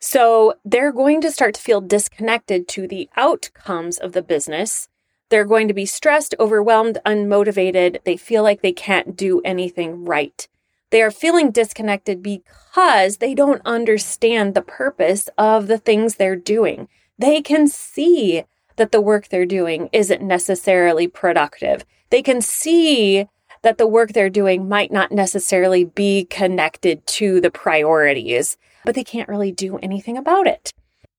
So, 0.00 0.54
they're 0.64 0.92
going 0.92 1.20
to 1.22 1.30
start 1.30 1.54
to 1.54 1.60
feel 1.60 1.80
disconnected 1.80 2.68
to 2.68 2.86
the 2.86 3.08
outcomes 3.16 3.96
of 3.96 4.12
the 4.12 4.22
business. 4.22 4.88
They're 5.28 5.44
going 5.44 5.68
to 5.68 5.74
be 5.74 5.86
stressed, 5.86 6.34
overwhelmed, 6.38 6.98
unmotivated. 7.04 8.04
They 8.04 8.16
feel 8.16 8.42
like 8.42 8.62
they 8.62 8.72
can't 8.72 9.16
do 9.16 9.40
anything 9.44 10.04
right. 10.04 10.46
They 10.90 11.02
are 11.02 11.10
feeling 11.10 11.50
disconnected 11.50 12.22
because 12.22 13.16
they 13.16 13.34
don't 13.34 13.62
understand 13.64 14.54
the 14.54 14.62
purpose 14.62 15.28
of 15.36 15.66
the 15.66 15.78
things 15.78 16.14
they're 16.14 16.36
doing. 16.36 16.88
They 17.18 17.42
can 17.42 17.66
see 17.66 18.44
that 18.76 18.92
the 18.92 19.00
work 19.00 19.28
they're 19.28 19.46
doing 19.46 19.88
isn't 19.92 20.22
necessarily 20.22 21.08
productive. 21.08 21.84
They 22.10 22.22
can 22.22 22.40
see 22.40 23.26
that 23.62 23.78
the 23.78 23.86
work 23.86 24.12
they're 24.12 24.30
doing 24.30 24.68
might 24.68 24.92
not 24.92 25.10
necessarily 25.10 25.84
be 25.84 26.26
connected 26.26 27.04
to 27.06 27.40
the 27.40 27.50
priorities, 27.50 28.56
but 28.84 28.94
they 28.94 29.02
can't 29.02 29.28
really 29.28 29.50
do 29.50 29.78
anything 29.78 30.16
about 30.16 30.46
it. 30.46 30.72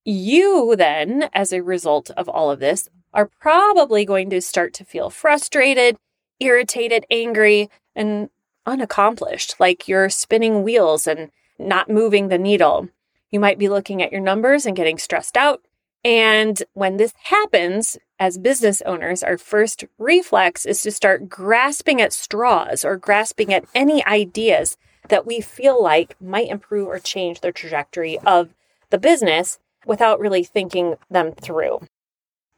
You 0.05 0.75
then, 0.77 1.29
as 1.33 1.51
a 1.51 1.61
result 1.61 2.09
of 2.11 2.29
all 2.29 2.49
of 2.49 2.59
this, 2.59 2.87
are 3.17 3.29
probably 3.41 4.05
going 4.05 4.29
to 4.29 4.39
start 4.39 4.75
to 4.75 4.85
feel 4.85 5.09
frustrated, 5.09 5.97
irritated, 6.39 7.03
angry, 7.09 7.67
and 7.95 8.29
unaccomplished, 8.67 9.55
like 9.59 9.87
you're 9.87 10.07
spinning 10.07 10.61
wheels 10.61 11.07
and 11.07 11.31
not 11.57 11.89
moving 11.89 12.27
the 12.27 12.37
needle. 12.37 12.87
You 13.31 13.39
might 13.39 13.57
be 13.57 13.69
looking 13.69 14.03
at 14.03 14.11
your 14.11 14.21
numbers 14.21 14.67
and 14.67 14.75
getting 14.75 14.99
stressed 14.99 15.35
out. 15.35 15.65
And 16.05 16.61
when 16.73 16.97
this 16.97 17.13
happens, 17.23 17.97
as 18.19 18.37
business 18.37 18.83
owners, 18.85 19.23
our 19.23 19.37
first 19.39 19.85
reflex 19.97 20.63
is 20.63 20.83
to 20.83 20.91
start 20.91 21.27
grasping 21.27 21.99
at 21.99 22.13
straws 22.13 22.85
or 22.85 22.97
grasping 22.97 23.51
at 23.51 23.65
any 23.73 24.05
ideas 24.05 24.77
that 25.09 25.25
we 25.25 25.41
feel 25.41 25.81
like 25.81 26.15
might 26.21 26.49
improve 26.49 26.87
or 26.87 26.99
change 26.99 27.41
the 27.41 27.51
trajectory 27.51 28.19
of 28.19 28.53
the 28.91 28.99
business 28.99 29.57
without 29.87 30.19
really 30.19 30.43
thinking 30.43 30.95
them 31.09 31.31
through. 31.31 31.79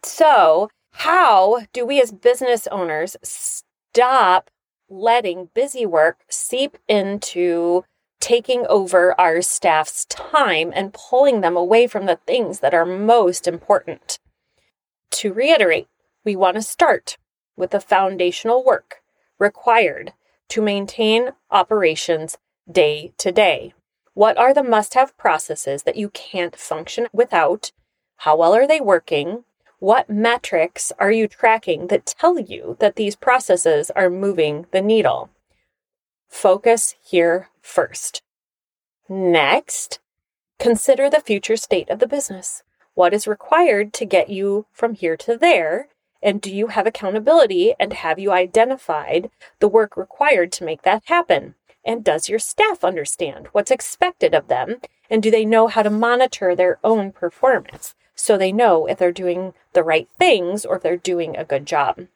So, 0.04 0.70
How 0.92 1.62
do 1.72 1.86
we 1.86 2.02
as 2.02 2.12
business 2.12 2.68
owners 2.68 3.16
stop 3.24 4.50
letting 4.90 5.50
busy 5.54 5.86
work 5.86 6.18
seep 6.30 6.78
into 6.88 7.86
taking 8.20 8.66
over 8.68 9.20
our 9.20 9.42
staff's 9.42 10.06
time 10.06 10.74
and 10.76 10.94
pulling 10.94 11.42
them 11.42 11.56
away 11.56 11.88
from 11.88 12.06
the 12.06 12.20
things 12.28 12.60
that 12.60 12.74
are 12.74 12.86
most 12.86 13.48
important? 13.48 14.20
To 15.12 15.32
reiterate, 15.32 15.88
we 16.26 16.36
want 16.36 16.56
to 16.56 16.62
start 16.62 17.18
with 17.56 17.72
the 17.72 17.80
foundational 17.80 18.64
work 18.64 19.02
required 19.38 20.14
to 20.50 20.62
maintain 20.62 21.32
operations 21.50 22.38
day 22.70 23.14
to 23.18 23.32
day. 23.32 23.74
What 24.14 24.38
are 24.38 24.54
the 24.54 24.64
must 24.64 24.96
have 24.96 25.18
processes 25.18 25.84
that 25.84 25.96
you 25.96 26.10
can't 26.10 26.56
function 26.56 27.08
without? 27.14 27.72
How 28.18 28.36
well 28.36 28.54
are 28.54 28.68
they 28.68 28.82
working? 28.82 29.46
What 29.80 30.10
metrics 30.10 30.92
are 31.00 31.12
you 31.12 31.30
tracking 31.30 31.88
that 31.88 32.06
tell 32.06 32.38
you 32.38 32.76
that 32.82 32.98
these 32.98 33.16
processes 33.16 33.90
are 33.92 34.10
moving 34.10 34.66
the 34.72 34.82
needle? 34.82 35.30
Focus 36.28 36.96
here 37.02 37.48
first. 37.62 38.22
Next, 39.08 40.00
consider 40.60 41.10
the 41.10 41.22
future 41.22 41.56
state 41.56 41.90
of 41.90 42.00
the 42.00 42.08
business. 42.08 42.62
What 42.94 43.14
is 43.14 43.26
required 43.26 43.94
to 43.94 44.06
get 44.06 44.30
you 44.30 44.66
from 44.74 44.96
here 44.96 45.16
to 45.16 45.38
there? 45.38 45.88
And 46.22 46.42
do 46.42 46.54
you 46.54 46.68
have 46.68 46.86
accountability 46.86 47.74
and 47.80 47.94
have 47.94 48.20
you 48.20 48.34
identified 48.34 49.32
the 49.60 49.70
work 49.70 49.96
required 49.96 50.52
to 50.54 50.66
make 50.66 50.82
that 50.82 51.04
happen? 51.06 51.56
And 51.86 52.04
does 52.04 52.28
your 52.28 52.40
staff 52.40 52.84
understand 52.84 53.48
what's 53.54 53.72
expected 53.72 54.36
of 54.36 54.50
them? 54.50 54.82
And 55.10 55.24
do 55.24 55.32
they 55.32 55.46
know 55.46 55.68
how 55.68 55.84
to 55.84 55.90
monitor 55.90 56.54
their 56.54 56.80
own 56.84 57.14
performance 57.14 57.96
so 58.20 58.38
they 58.38 58.52
know 58.52 58.86
if 58.86 58.98
they're 58.98 59.12
doing 59.12 59.54
the 59.74 59.84
right 59.84 60.08
things 60.18 60.66
or 60.66 60.78
if 60.78 60.84
they're 60.84 60.98
doing 60.98 61.36
a 61.36 61.46
good 61.46 61.66
job? 61.66 62.08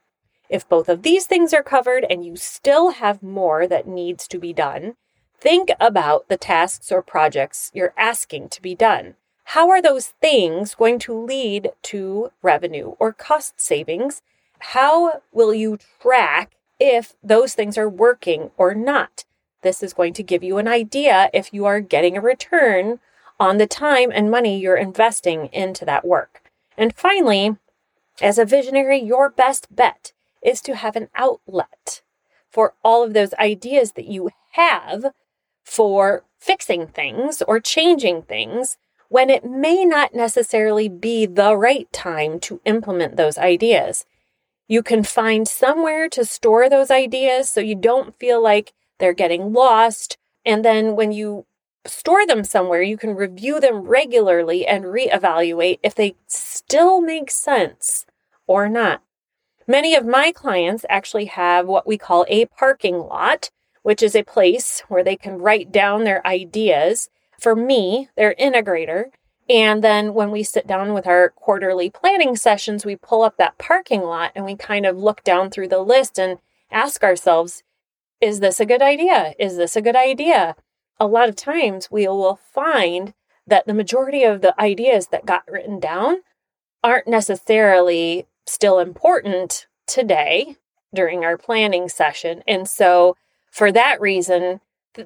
If 0.49 0.67
both 0.67 0.89
of 0.89 1.01
these 1.03 1.25
things 1.25 1.53
are 1.53 1.63
covered 1.63 2.05
and 2.09 2.25
you 2.25 2.35
still 2.35 2.91
have 2.91 3.23
more 3.23 3.67
that 3.67 3.87
needs 3.87 4.27
to 4.27 4.37
be 4.37 4.53
done, 4.53 4.95
think 5.39 5.69
about 5.79 6.27
the 6.27 6.37
tasks 6.37 6.91
or 6.91 7.01
projects 7.01 7.71
you're 7.73 7.93
asking 7.97 8.49
to 8.49 8.61
be 8.61 8.75
done. 8.75 9.15
How 9.45 9.69
are 9.69 9.81
those 9.81 10.07
things 10.21 10.75
going 10.75 10.99
to 10.99 11.13
lead 11.13 11.71
to 11.83 12.31
revenue 12.41 12.95
or 12.99 13.13
cost 13.13 13.59
savings? 13.59 14.21
How 14.59 15.21
will 15.31 15.53
you 15.53 15.77
track 16.01 16.55
if 16.79 17.15
those 17.23 17.53
things 17.53 17.77
are 17.77 17.89
working 17.89 18.51
or 18.57 18.73
not? 18.73 19.25
This 19.61 19.81
is 19.81 19.93
going 19.93 20.13
to 20.13 20.23
give 20.23 20.43
you 20.43 20.57
an 20.57 20.67
idea 20.67 21.29
if 21.33 21.53
you 21.53 21.65
are 21.65 21.79
getting 21.79 22.17
a 22.17 22.21
return 22.21 22.99
on 23.43 23.57
the 23.57 23.67
time 23.67 24.11
and 24.11 24.31
money 24.31 24.57
you're 24.57 24.77
investing 24.77 25.47
into 25.47 25.85
that 25.85 26.05
work. 26.05 26.41
And 26.77 26.95
finally, 26.95 27.57
as 28.21 28.37
a 28.37 28.45
visionary, 28.45 28.99
your 28.99 29.29
best 29.29 29.67
bet 29.69 30.13
is 30.41 30.61
to 30.61 30.75
have 30.75 30.95
an 30.95 31.09
outlet 31.15 32.01
for 32.49 32.73
all 32.83 33.03
of 33.03 33.13
those 33.13 33.33
ideas 33.35 33.93
that 33.93 34.07
you 34.07 34.29
have 34.51 35.05
for 35.63 36.23
fixing 36.39 36.87
things 36.87 37.41
or 37.47 37.59
changing 37.59 38.21
things 38.23 38.77
when 39.09 39.29
it 39.29 39.45
may 39.45 39.85
not 39.85 40.13
necessarily 40.13 40.89
be 40.89 41.25
the 41.25 41.55
right 41.55 41.91
time 41.91 42.39
to 42.39 42.61
implement 42.65 43.15
those 43.15 43.37
ideas. 43.37 44.05
You 44.67 44.81
can 44.81 45.03
find 45.03 45.47
somewhere 45.47 46.09
to 46.09 46.25
store 46.25 46.69
those 46.69 46.89
ideas 46.89 47.49
so 47.49 47.59
you 47.59 47.75
don't 47.75 48.17
feel 48.19 48.41
like 48.41 48.73
they're 48.99 49.13
getting 49.13 49.53
lost. 49.53 50.17
And 50.45 50.63
then 50.63 50.95
when 50.95 51.11
you 51.11 51.45
store 51.85 52.25
them 52.25 52.43
somewhere, 52.43 52.81
you 52.81 52.97
can 52.97 53.15
review 53.15 53.59
them 53.59 53.81
regularly 53.81 54.65
and 54.65 54.85
reevaluate 54.85 55.79
if 55.83 55.95
they 55.95 56.15
still 56.27 57.01
make 57.01 57.29
sense 57.29 58.05
or 58.47 58.69
not. 58.69 59.01
Many 59.67 59.95
of 59.95 60.05
my 60.05 60.31
clients 60.31 60.85
actually 60.89 61.25
have 61.25 61.67
what 61.67 61.87
we 61.87 61.97
call 61.97 62.25
a 62.27 62.45
parking 62.45 62.99
lot, 62.99 63.49
which 63.81 64.03
is 64.03 64.15
a 64.15 64.23
place 64.23 64.81
where 64.87 65.03
they 65.03 65.15
can 65.15 65.37
write 65.37 65.71
down 65.71 66.03
their 66.03 66.25
ideas. 66.27 67.09
For 67.39 67.55
me, 67.55 68.09
their 68.15 68.35
integrator. 68.39 69.05
And 69.49 69.83
then 69.83 70.13
when 70.13 70.31
we 70.31 70.43
sit 70.43 70.65
down 70.67 70.93
with 70.93 71.05
our 71.05 71.29
quarterly 71.29 71.89
planning 71.89 72.35
sessions, 72.35 72.85
we 72.85 72.95
pull 72.95 73.23
up 73.23 73.37
that 73.37 73.57
parking 73.57 74.01
lot 74.01 74.31
and 74.35 74.45
we 74.45 74.55
kind 74.55 74.85
of 74.85 74.97
look 74.97 75.23
down 75.23 75.49
through 75.49 75.67
the 75.67 75.81
list 75.81 76.17
and 76.17 76.39
ask 76.71 77.03
ourselves, 77.03 77.63
is 78.21 78.39
this 78.39 78.61
a 78.61 78.65
good 78.65 78.81
idea? 78.81 79.33
Is 79.37 79.57
this 79.57 79.75
a 79.75 79.81
good 79.81 79.97
idea? 79.97 80.55
A 80.99 81.07
lot 81.07 81.29
of 81.29 81.35
times 81.35 81.91
we 81.91 82.07
will 82.07 82.39
find 82.53 83.13
that 83.45 83.65
the 83.65 83.73
majority 83.73 84.23
of 84.23 84.41
the 84.41 84.59
ideas 84.59 85.07
that 85.07 85.25
got 85.25 85.49
written 85.49 85.79
down 85.79 86.21
aren't 86.83 87.07
necessarily 87.07 88.27
still 88.45 88.79
important 88.79 89.67
today 89.87 90.57
during 90.93 91.23
our 91.23 91.37
planning 91.37 91.89
session. 91.89 92.43
And 92.47 92.67
so, 92.67 93.15
for 93.49 93.71
that 93.71 94.01
reason, 94.01 94.61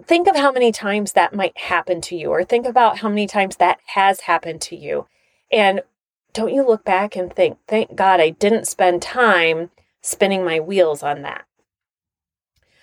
think 0.05 0.27
of 0.27 0.35
how 0.35 0.51
many 0.51 0.71
times 0.71 1.13
that 1.13 1.33
might 1.33 1.57
happen 1.57 2.01
to 2.01 2.15
you, 2.15 2.29
or 2.29 2.43
think 2.43 2.65
about 2.65 2.99
how 2.99 3.09
many 3.09 3.27
times 3.27 3.57
that 3.57 3.79
has 3.87 4.21
happened 4.21 4.61
to 4.61 4.75
you. 4.75 5.07
And 5.51 5.81
don't 6.33 6.53
you 6.53 6.65
look 6.65 6.83
back 6.83 7.15
and 7.15 7.33
think, 7.33 7.57
thank 7.67 7.95
God 7.95 8.19
I 8.19 8.29
didn't 8.29 8.67
spend 8.67 9.01
time 9.01 9.71
spinning 10.01 10.43
my 10.43 10.59
wheels 10.59 11.03
on 11.03 11.21
that. 11.23 11.45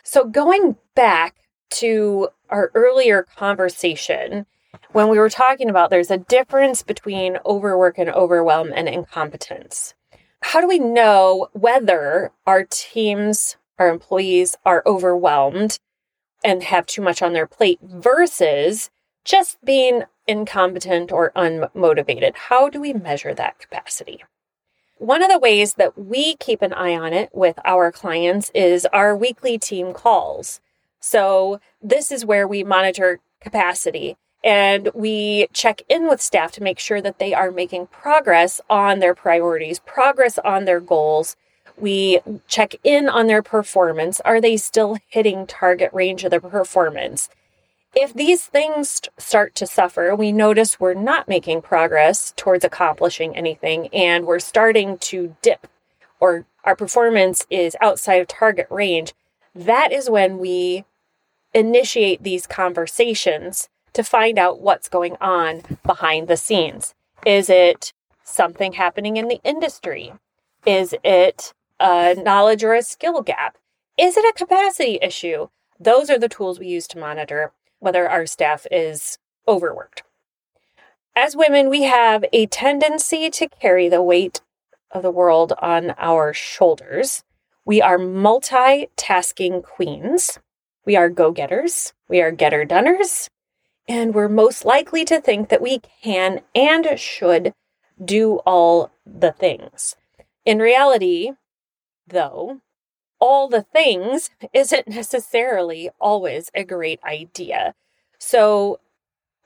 So, 0.03 0.25
going 0.25 0.77
back 0.95 1.37
to 1.75 2.29
our 2.51 2.71
earlier 2.75 3.23
conversation, 3.37 4.47
when 4.93 5.09
we 5.09 5.19
were 5.19 5.31
talking 5.31 5.69
about 5.69 5.91
there's 5.91 6.11
a 6.11 6.19
difference 6.19 6.83
between 6.83 7.39
overwork 7.45 7.99
and 7.99 8.11
overwhelm 8.11 8.73
and 8.75 8.89
incompetence. 8.89 9.95
How 10.41 10.61
do 10.61 10.69
we 10.69 10.79
know 10.79 11.49
whether 11.53 12.31
our 12.47 12.65
teams, 12.65 13.57
our 13.79 13.89
employees 13.89 14.57
are 14.65 14.83
overwhelmed 14.87 15.79
and 16.45 16.63
have 16.63 16.87
too 16.87 17.03
much 17.03 17.23
on 17.23 17.33
their 17.33 17.47
plate 17.47 17.81
versus 17.83 18.91
just 19.25 19.57
being 19.65 20.05
incompetent 20.27 21.11
or 21.11 21.33
unmotivated? 21.35 22.35
How 22.35 22.69
do 22.69 22.81
we 22.81 22.93
measure 22.93 23.35
that 23.35 23.59
capacity? 23.59 24.23
One 24.99 25.23
of 25.23 25.31
the 25.31 25.39
ways 25.39 25.75
that 25.75 25.99
we 25.99 26.37
keep 26.37 26.63
an 26.63 26.73
eye 26.73 26.95
on 26.95 27.13
it 27.13 27.31
with 27.33 27.59
our 27.65 27.91
clients 27.91 28.51
is 28.55 28.87
our 28.87 29.17
weekly 29.17 29.59
team 29.59 29.93
calls. 29.93 30.61
So, 31.07 31.61
this 31.83 32.11
is 32.11 32.25
where 32.25 32.49
we 32.49 32.65
monitor 32.65 33.21
capacity 33.39 34.17
and 34.43 34.89
we 34.95 35.49
check 35.53 35.83
in 35.87 36.09
with 36.09 36.23
staff 36.23 36.51
to 36.53 36.63
make 36.63 36.79
sure 36.79 37.03
that 37.03 37.19
they 37.19 37.35
are 37.35 37.51
making 37.51 37.89
progress 37.89 38.59
on 38.71 39.01
their 39.01 39.15
priorities, 39.15 39.81
progress 39.81 40.39
on 40.39 40.65
their 40.65 40.81
goals. 40.81 41.37
We 41.77 42.21
check 42.49 42.77
in 42.83 43.07
on 43.11 43.27
their 43.27 43.43
performance. 43.43 44.19
Are 44.21 44.41
they 44.41 44.57
still 44.57 44.97
hitting 45.09 45.47
target 45.47 45.91
range 45.93 46.25
of 46.25 46.31
their 46.31 46.41
performance? 46.41 47.29
If 47.95 48.15
these 48.15 48.47
things 48.47 49.03
start 49.19 49.55
to 49.57 49.67
suffer, 49.67 50.17
we 50.17 50.33
notice 50.33 50.81
we're 50.81 50.95
not 50.95 51.29
making 51.29 51.61
progress 51.61 52.33
towards 52.35 52.65
accomplishing 52.65 53.37
anything 53.37 53.89
and 53.89 54.25
we're 54.25 54.39
starting 54.39 54.97
to 54.99 55.37
dip 55.43 55.67
or 56.19 56.47
our 56.65 56.75
performance 56.75 57.47
is 57.51 57.77
outside 57.83 58.23
of 58.23 58.27
target 58.27 58.69
range, 58.71 59.13
that 59.55 59.93
is 59.93 60.09
when 60.09 60.39
we 60.39 60.87
initiate 61.55 62.23
these 62.23 62.47
conversations 62.47 63.69
to 63.93 64.03
find 64.03 64.39
out 64.39 64.61
what's 64.61 64.89
going 64.89 65.17
on 65.21 65.63
behind 65.85 66.29
the 66.29 66.37
scenes. 66.37 66.95
Is 67.25 67.49
it 67.49 67.93
something 68.25 68.73
happening 68.73 69.17
in 69.17 69.29
the 69.29 69.41
industry? 69.45 70.13
Is 70.67 70.95
it 71.05 71.53
a 71.81 72.15
knowledge 72.15 72.65
or 72.65 72.75
a 72.75 72.83
skill 72.83 73.23
gap? 73.23 73.57
Is 73.97 74.17
it 74.17 74.25
a 74.25 74.37
capacity 74.37 74.99
issue? 75.01 75.49
Those 75.79 76.11
are 76.11 76.19
the 76.19 76.29
tools 76.29 76.59
we 76.59 76.67
use 76.67 76.89
to 76.89 76.99
monitor 76.99 77.53
whether 77.79 78.09
our 78.09 78.27
staff 78.27 78.67
is 78.71 79.19
overworked. 79.47 80.03
As 81.15 81.37
women, 81.37 81.69
we 81.69 81.83
have 81.83 82.25
a 82.33 82.47
tendency 82.47 83.31
to 83.31 83.49
carry 83.49 83.89
the 83.89 84.03
weight 84.03 84.41
of 84.91 85.03
the 85.03 85.11
world 85.11 85.53
on 85.61 85.95
our 85.99 86.33
shoulders. 86.33 87.23
We 87.65 87.81
are 87.81 87.99
multitasking 87.99 89.63
queens. 89.63 90.39
We 90.85 90.97
are 90.97 91.09
go 91.09 91.31
getters. 91.31 91.93
We 92.09 92.21
are 92.21 92.31
getter 92.31 92.65
doners. 92.65 93.29
And 93.89 94.15
we're 94.15 94.29
most 94.29 94.65
likely 94.65 95.05
to 95.07 95.21
think 95.21 95.49
that 95.49 95.61
we 95.61 95.81
can 96.03 96.41
and 96.55 96.99
should 96.99 97.53
do 98.03 98.37
all 98.47 98.91
the 99.07 99.33
things. 99.33 99.97
In 100.45 100.59
reality, 100.59 101.33
though, 102.07 102.61
all 103.19 103.49
the 103.49 103.63
things 103.63 104.31
isn't 104.53 104.89
necessarily 104.89 105.91
always 106.01 106.51
a 106.55 106.65
great 106.65 107.01
idea. 107.05 107.75
So, 108.19 108.81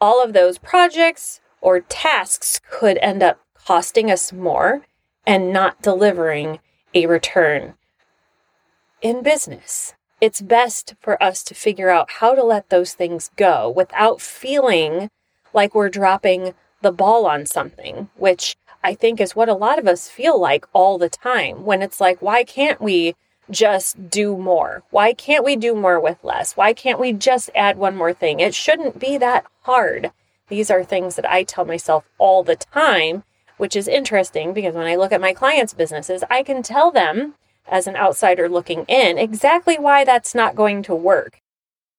all 0.00 0.22
of 0.22 0.32
those 0.32 0.58
projects 0.58 1.40
or 1.60 1.80
tasks 1.80 2.60
could 2.70 2.98
end 2.98 3.22
up 3.22 3.40
costing 3.54 4.10
us 4.10 4.32
more 4.32 4.82
and 5.26 5.52
not 5.52 5.82
delivering 5.82 6.60
a 6.94 7.06
return. 7.06 7.74
In 9.02 9.22
business, 9.22 9.94
it's 10.20 10.40
best 10.40 10.94
for 11.00 11.22
us 11.22 11.42
to 11.44 11.54
figure 11.54 11.90
out 11.90 12.10
how 12.12 12.34
to 12.34 12.42
let 12.42 12.70
those 12.70 12.94
things 12.94 13.30
go 13.36 13.68
without 13.70 14.20
feeling 14.20 15.10
like 15.52 15.74
we're 15.74 15.88
dropping 15.88 16.54
the 16.82 16.92
ball 16.92 17.26
on 17.26 17.46
something, 17.46 18.08
which 18.16 18.56
I 18.82 18.94
think 18.94 19.20
is 19.20 19.34
what 19.34 19.48
a 19.48 19.54
lot 19.54 19.78
of 19.78 19.86
us 19.86 20.08
feel 20.08 20.40
like 20.40 20.66
all 20.72 20.98
the 20.98 21.08
time 21.08 21.64
when 21.64 21.82
it's 21.82 22.00
like, 22.00 22.22
why 22.22 22.44
can't 22.44 22.80
we 22.80 23.14
just 23.50 24.10
do 24.10 24.36
more? 24.36 24.82
Why 24.90 25.12
can't 25.12 25.44
we 25.44 25.56
do 25.56 25.74
more 25.74 25.98
with 25.98 26.22
less? 26.22 26.56
Why 26.56 26.72
can't 26.72 27.00
we 27.00 27.12
just 27.12 27.50
add 27.54 27.78
one 27.78 27.96
more 27.96 28.12
thing? 28.12 28.40
It 28.40 28.54
shouldn't 28.54 28.98
be 28.98 29.18
that 29.18 29.46
hard. 29.62 30.12
These 30.48 30.70
are 30.70 30.84
things 30.84 31.16
that 31.16 31.30
I 31.30 31.42
tell 31.42 31.64
myself 31.64 32.04
all 32.18 32.42
the 32.42 32.56
time, 32.56 33.24
which 33.56 33.74
is 33.74 33.88
interesting 33.88 34.52
because 34.52 34.74
when 34.74 34.86
I 34.86 34.96
look 34.96 35.12
at 35.12 35.20
my 35.20 35.32
clients' 35.32 35.74
businesses, 35.74 36.22
I 36.30 36.42
can 36.42 36.62
tell 36.62 36.90
them 36.90 37.34
as 37.68 37.86
an 37.86 37.96
outsider 37.96 38.48
looking 38.48 38.84
in 38.84 39.18
exactly 39.18 39.78
why 39.78 40.04
that's 40.04 40.34
not 40.34 40.56
going 40.56 40.82
to 40.84 40.94
work. 40.94 41.40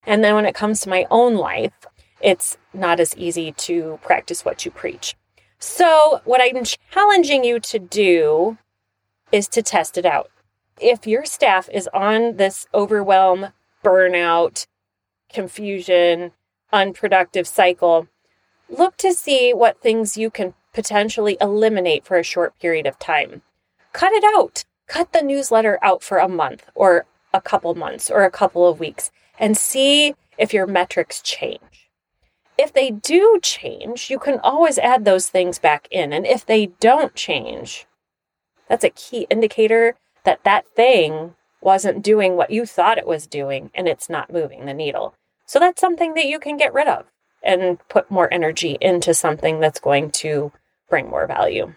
And 0.06 0.24
then 0.24 0.36
when 0.36 0.46
it 0.46 0.56
comes 0.56 0.82
to 0.82 0.90
my 0.90 1.06
own 1.12 1.36
life, 1.36 1.74
it's 2.22 2.58
not 2.74 3.00
as 3.00 3.16
easy 3.18 3.52
to 3.54 4.00
practice 4.02 4.44
what 4.44 4.66
you 4.66 4.72
preach. 4.72 5.16
So, 5.60 6.22
what 6.24 6.42
I'm 6.42 6.64
challenging 6.64 7.44
you 7.44 7.60
to 7.60 7.80
do 7.80 8.58
is 9.32 9.48
to 9.50 9.62
test 9.62 9.98
it 9.98 10.06
out. 10.06 10.30
If 10.80 11.06
your 11.06 11.26
staff 11.26 11.70
is 11.72 11.90
on 11.94 12.38
this 12.38 12.66
overwhelm, 12.74 13.50
burnout, 13.84 14.66
confusion, 15.32 16.32
unproductive 16.72 17.48
cycle, 17.48 18.08
look 18.70 18.96
to 18.98 19.14
see 19.14 19.54
what 19.54 19.82
things 19.82 20.18
you 20.18 20.30
can 20.30 20.54
potentially 20.74 21.38
eliminate 21.42 22.06
for 22.06 22.18
a 22.18 22.24
short 22.24 22.58
period 22.60 22.86
of 22.86 22.98
time. 23.00 23.42
Cut 23.92 24.14
it 24.14 24.24
out. 24.24 24.64
Cut 24.90 25.14
the 25.14 25.22
newsletter 25.22 25.78
out 25.84 26.02
for 26.02 26.18
a 26.18 26.28
month 26.28 26.66
or 26.74 27.06
a 27.32 27.40
couple 27.40 27.76
months 27.76 28.10
or 28.10 28.24
a 28.24 28.32
couple 28.32 28.68
of 28.68 28.80
weeks 28.80 29.12
and 29.38 29.56
see 29.56 30.16
if 30.38 30.52
your 30.52 30.66
metrics 30.66 31.22
change. 31.22 31.92
If 32.58 32.74
they 32.74 32.90
do 32.90 33.40
change, 33.42 34.10
you 34.10 34.18
can 34.18 34.40
always 34.40 34.80
add 34.80 35.06
those 35.06 35.30
things 35.30 35.60
back 35.60 35.88
in. 35.92 36.12
And 36.12 36.26
if 36.26 36.44
they 36.44 36.66
don't 36.80 37.14
change, 37.14 37.86
that's 38.68 38.84
a 38.84 38.90
key 38.90 39.28
indicator 39.30 39.96
that 40.24 40.44
that 40.44 40.68
thing 40.76 41.36
wasn't 41.62 42.04
doing 42.04 42.36
what 42.36 42.50
you 42.50 42.66
thought 42.66 42.98
it 42.98 43.08
was 43.08 43.28
doing 43.28 43.70
and 43.76 43.88
it's 43.88 44.10
not 44.10 44.34
moving 44.34 44.66
the 44.66 44.74
needle. 44.74 45.14
So 45.46 45.60
that's 45.60 45.80
something 45.80 46.16
that 46.16 46.26
you 46.26 46.40
can 46.40 46.58
get 46.58 46.74
rid 46.74 46.88
of 46.88 47.06
and 47.44 47.78
put 47.90 48.10
more 48.10 48.34
energy 48.34 48.76
into 48.82 49.14
something 49.14 49.60
that's 49.60 49.80
going 49.80 50.10
to 50.12 50.52
bring 50.90 51.10
more 51.10 51.28
value. 51.28 51.76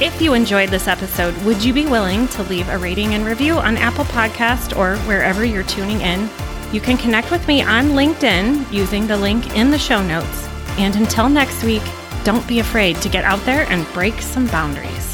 If 0.00 0.22
you 0.22 0.32
enjoyed 0.32 0.68
this 0.68 0.86
episode, 0.86 1.36
would 1.42 1.64
you 1.64 1.72
be 1.72 1.86
willing 1.86 2.28
to 2.28 2.44
leave 2.44 2.68
a 2.68 2.78
rating 2.78 3.14
and 3.14 3.26
review 3.26 3.54
on 3.54 3.76
Apple 3.76 4.04
Podcast 4.04 4.78
or 4.78 4.96
wherever 5.08 5.44
you're 5.44 5.64
tuning 5.64 6.02
in? 6.02 6.30
You 6.72 6.80
can 6.80 6.96
connect 6.96 7.32
with 7.32 7.48
me 7.48 7.62
on 7.62 7.96
LinkedIn 7.96 8.72
using 8.72 9.08
the 9.08 9.16
link 9.16 9.56
in 9.56 9.72
the 9.72 9.78
show 9.78 10.00
notes. 10.06 10.46
And 10.78 10.94
until 10.94 11.28
next 11.28 11.64
week, 11.64 11.82
don't 12.24 12.46
be 12.46 12.60
afraid 12.60 12.96
to 12.96 13.08
get 13.08 13.24
out 13.24 13.40
there 13.44 13.66
and 13.68 13.86
break 13.92 14.20
some 14.20 14.46
boundaries. 14.46 15.11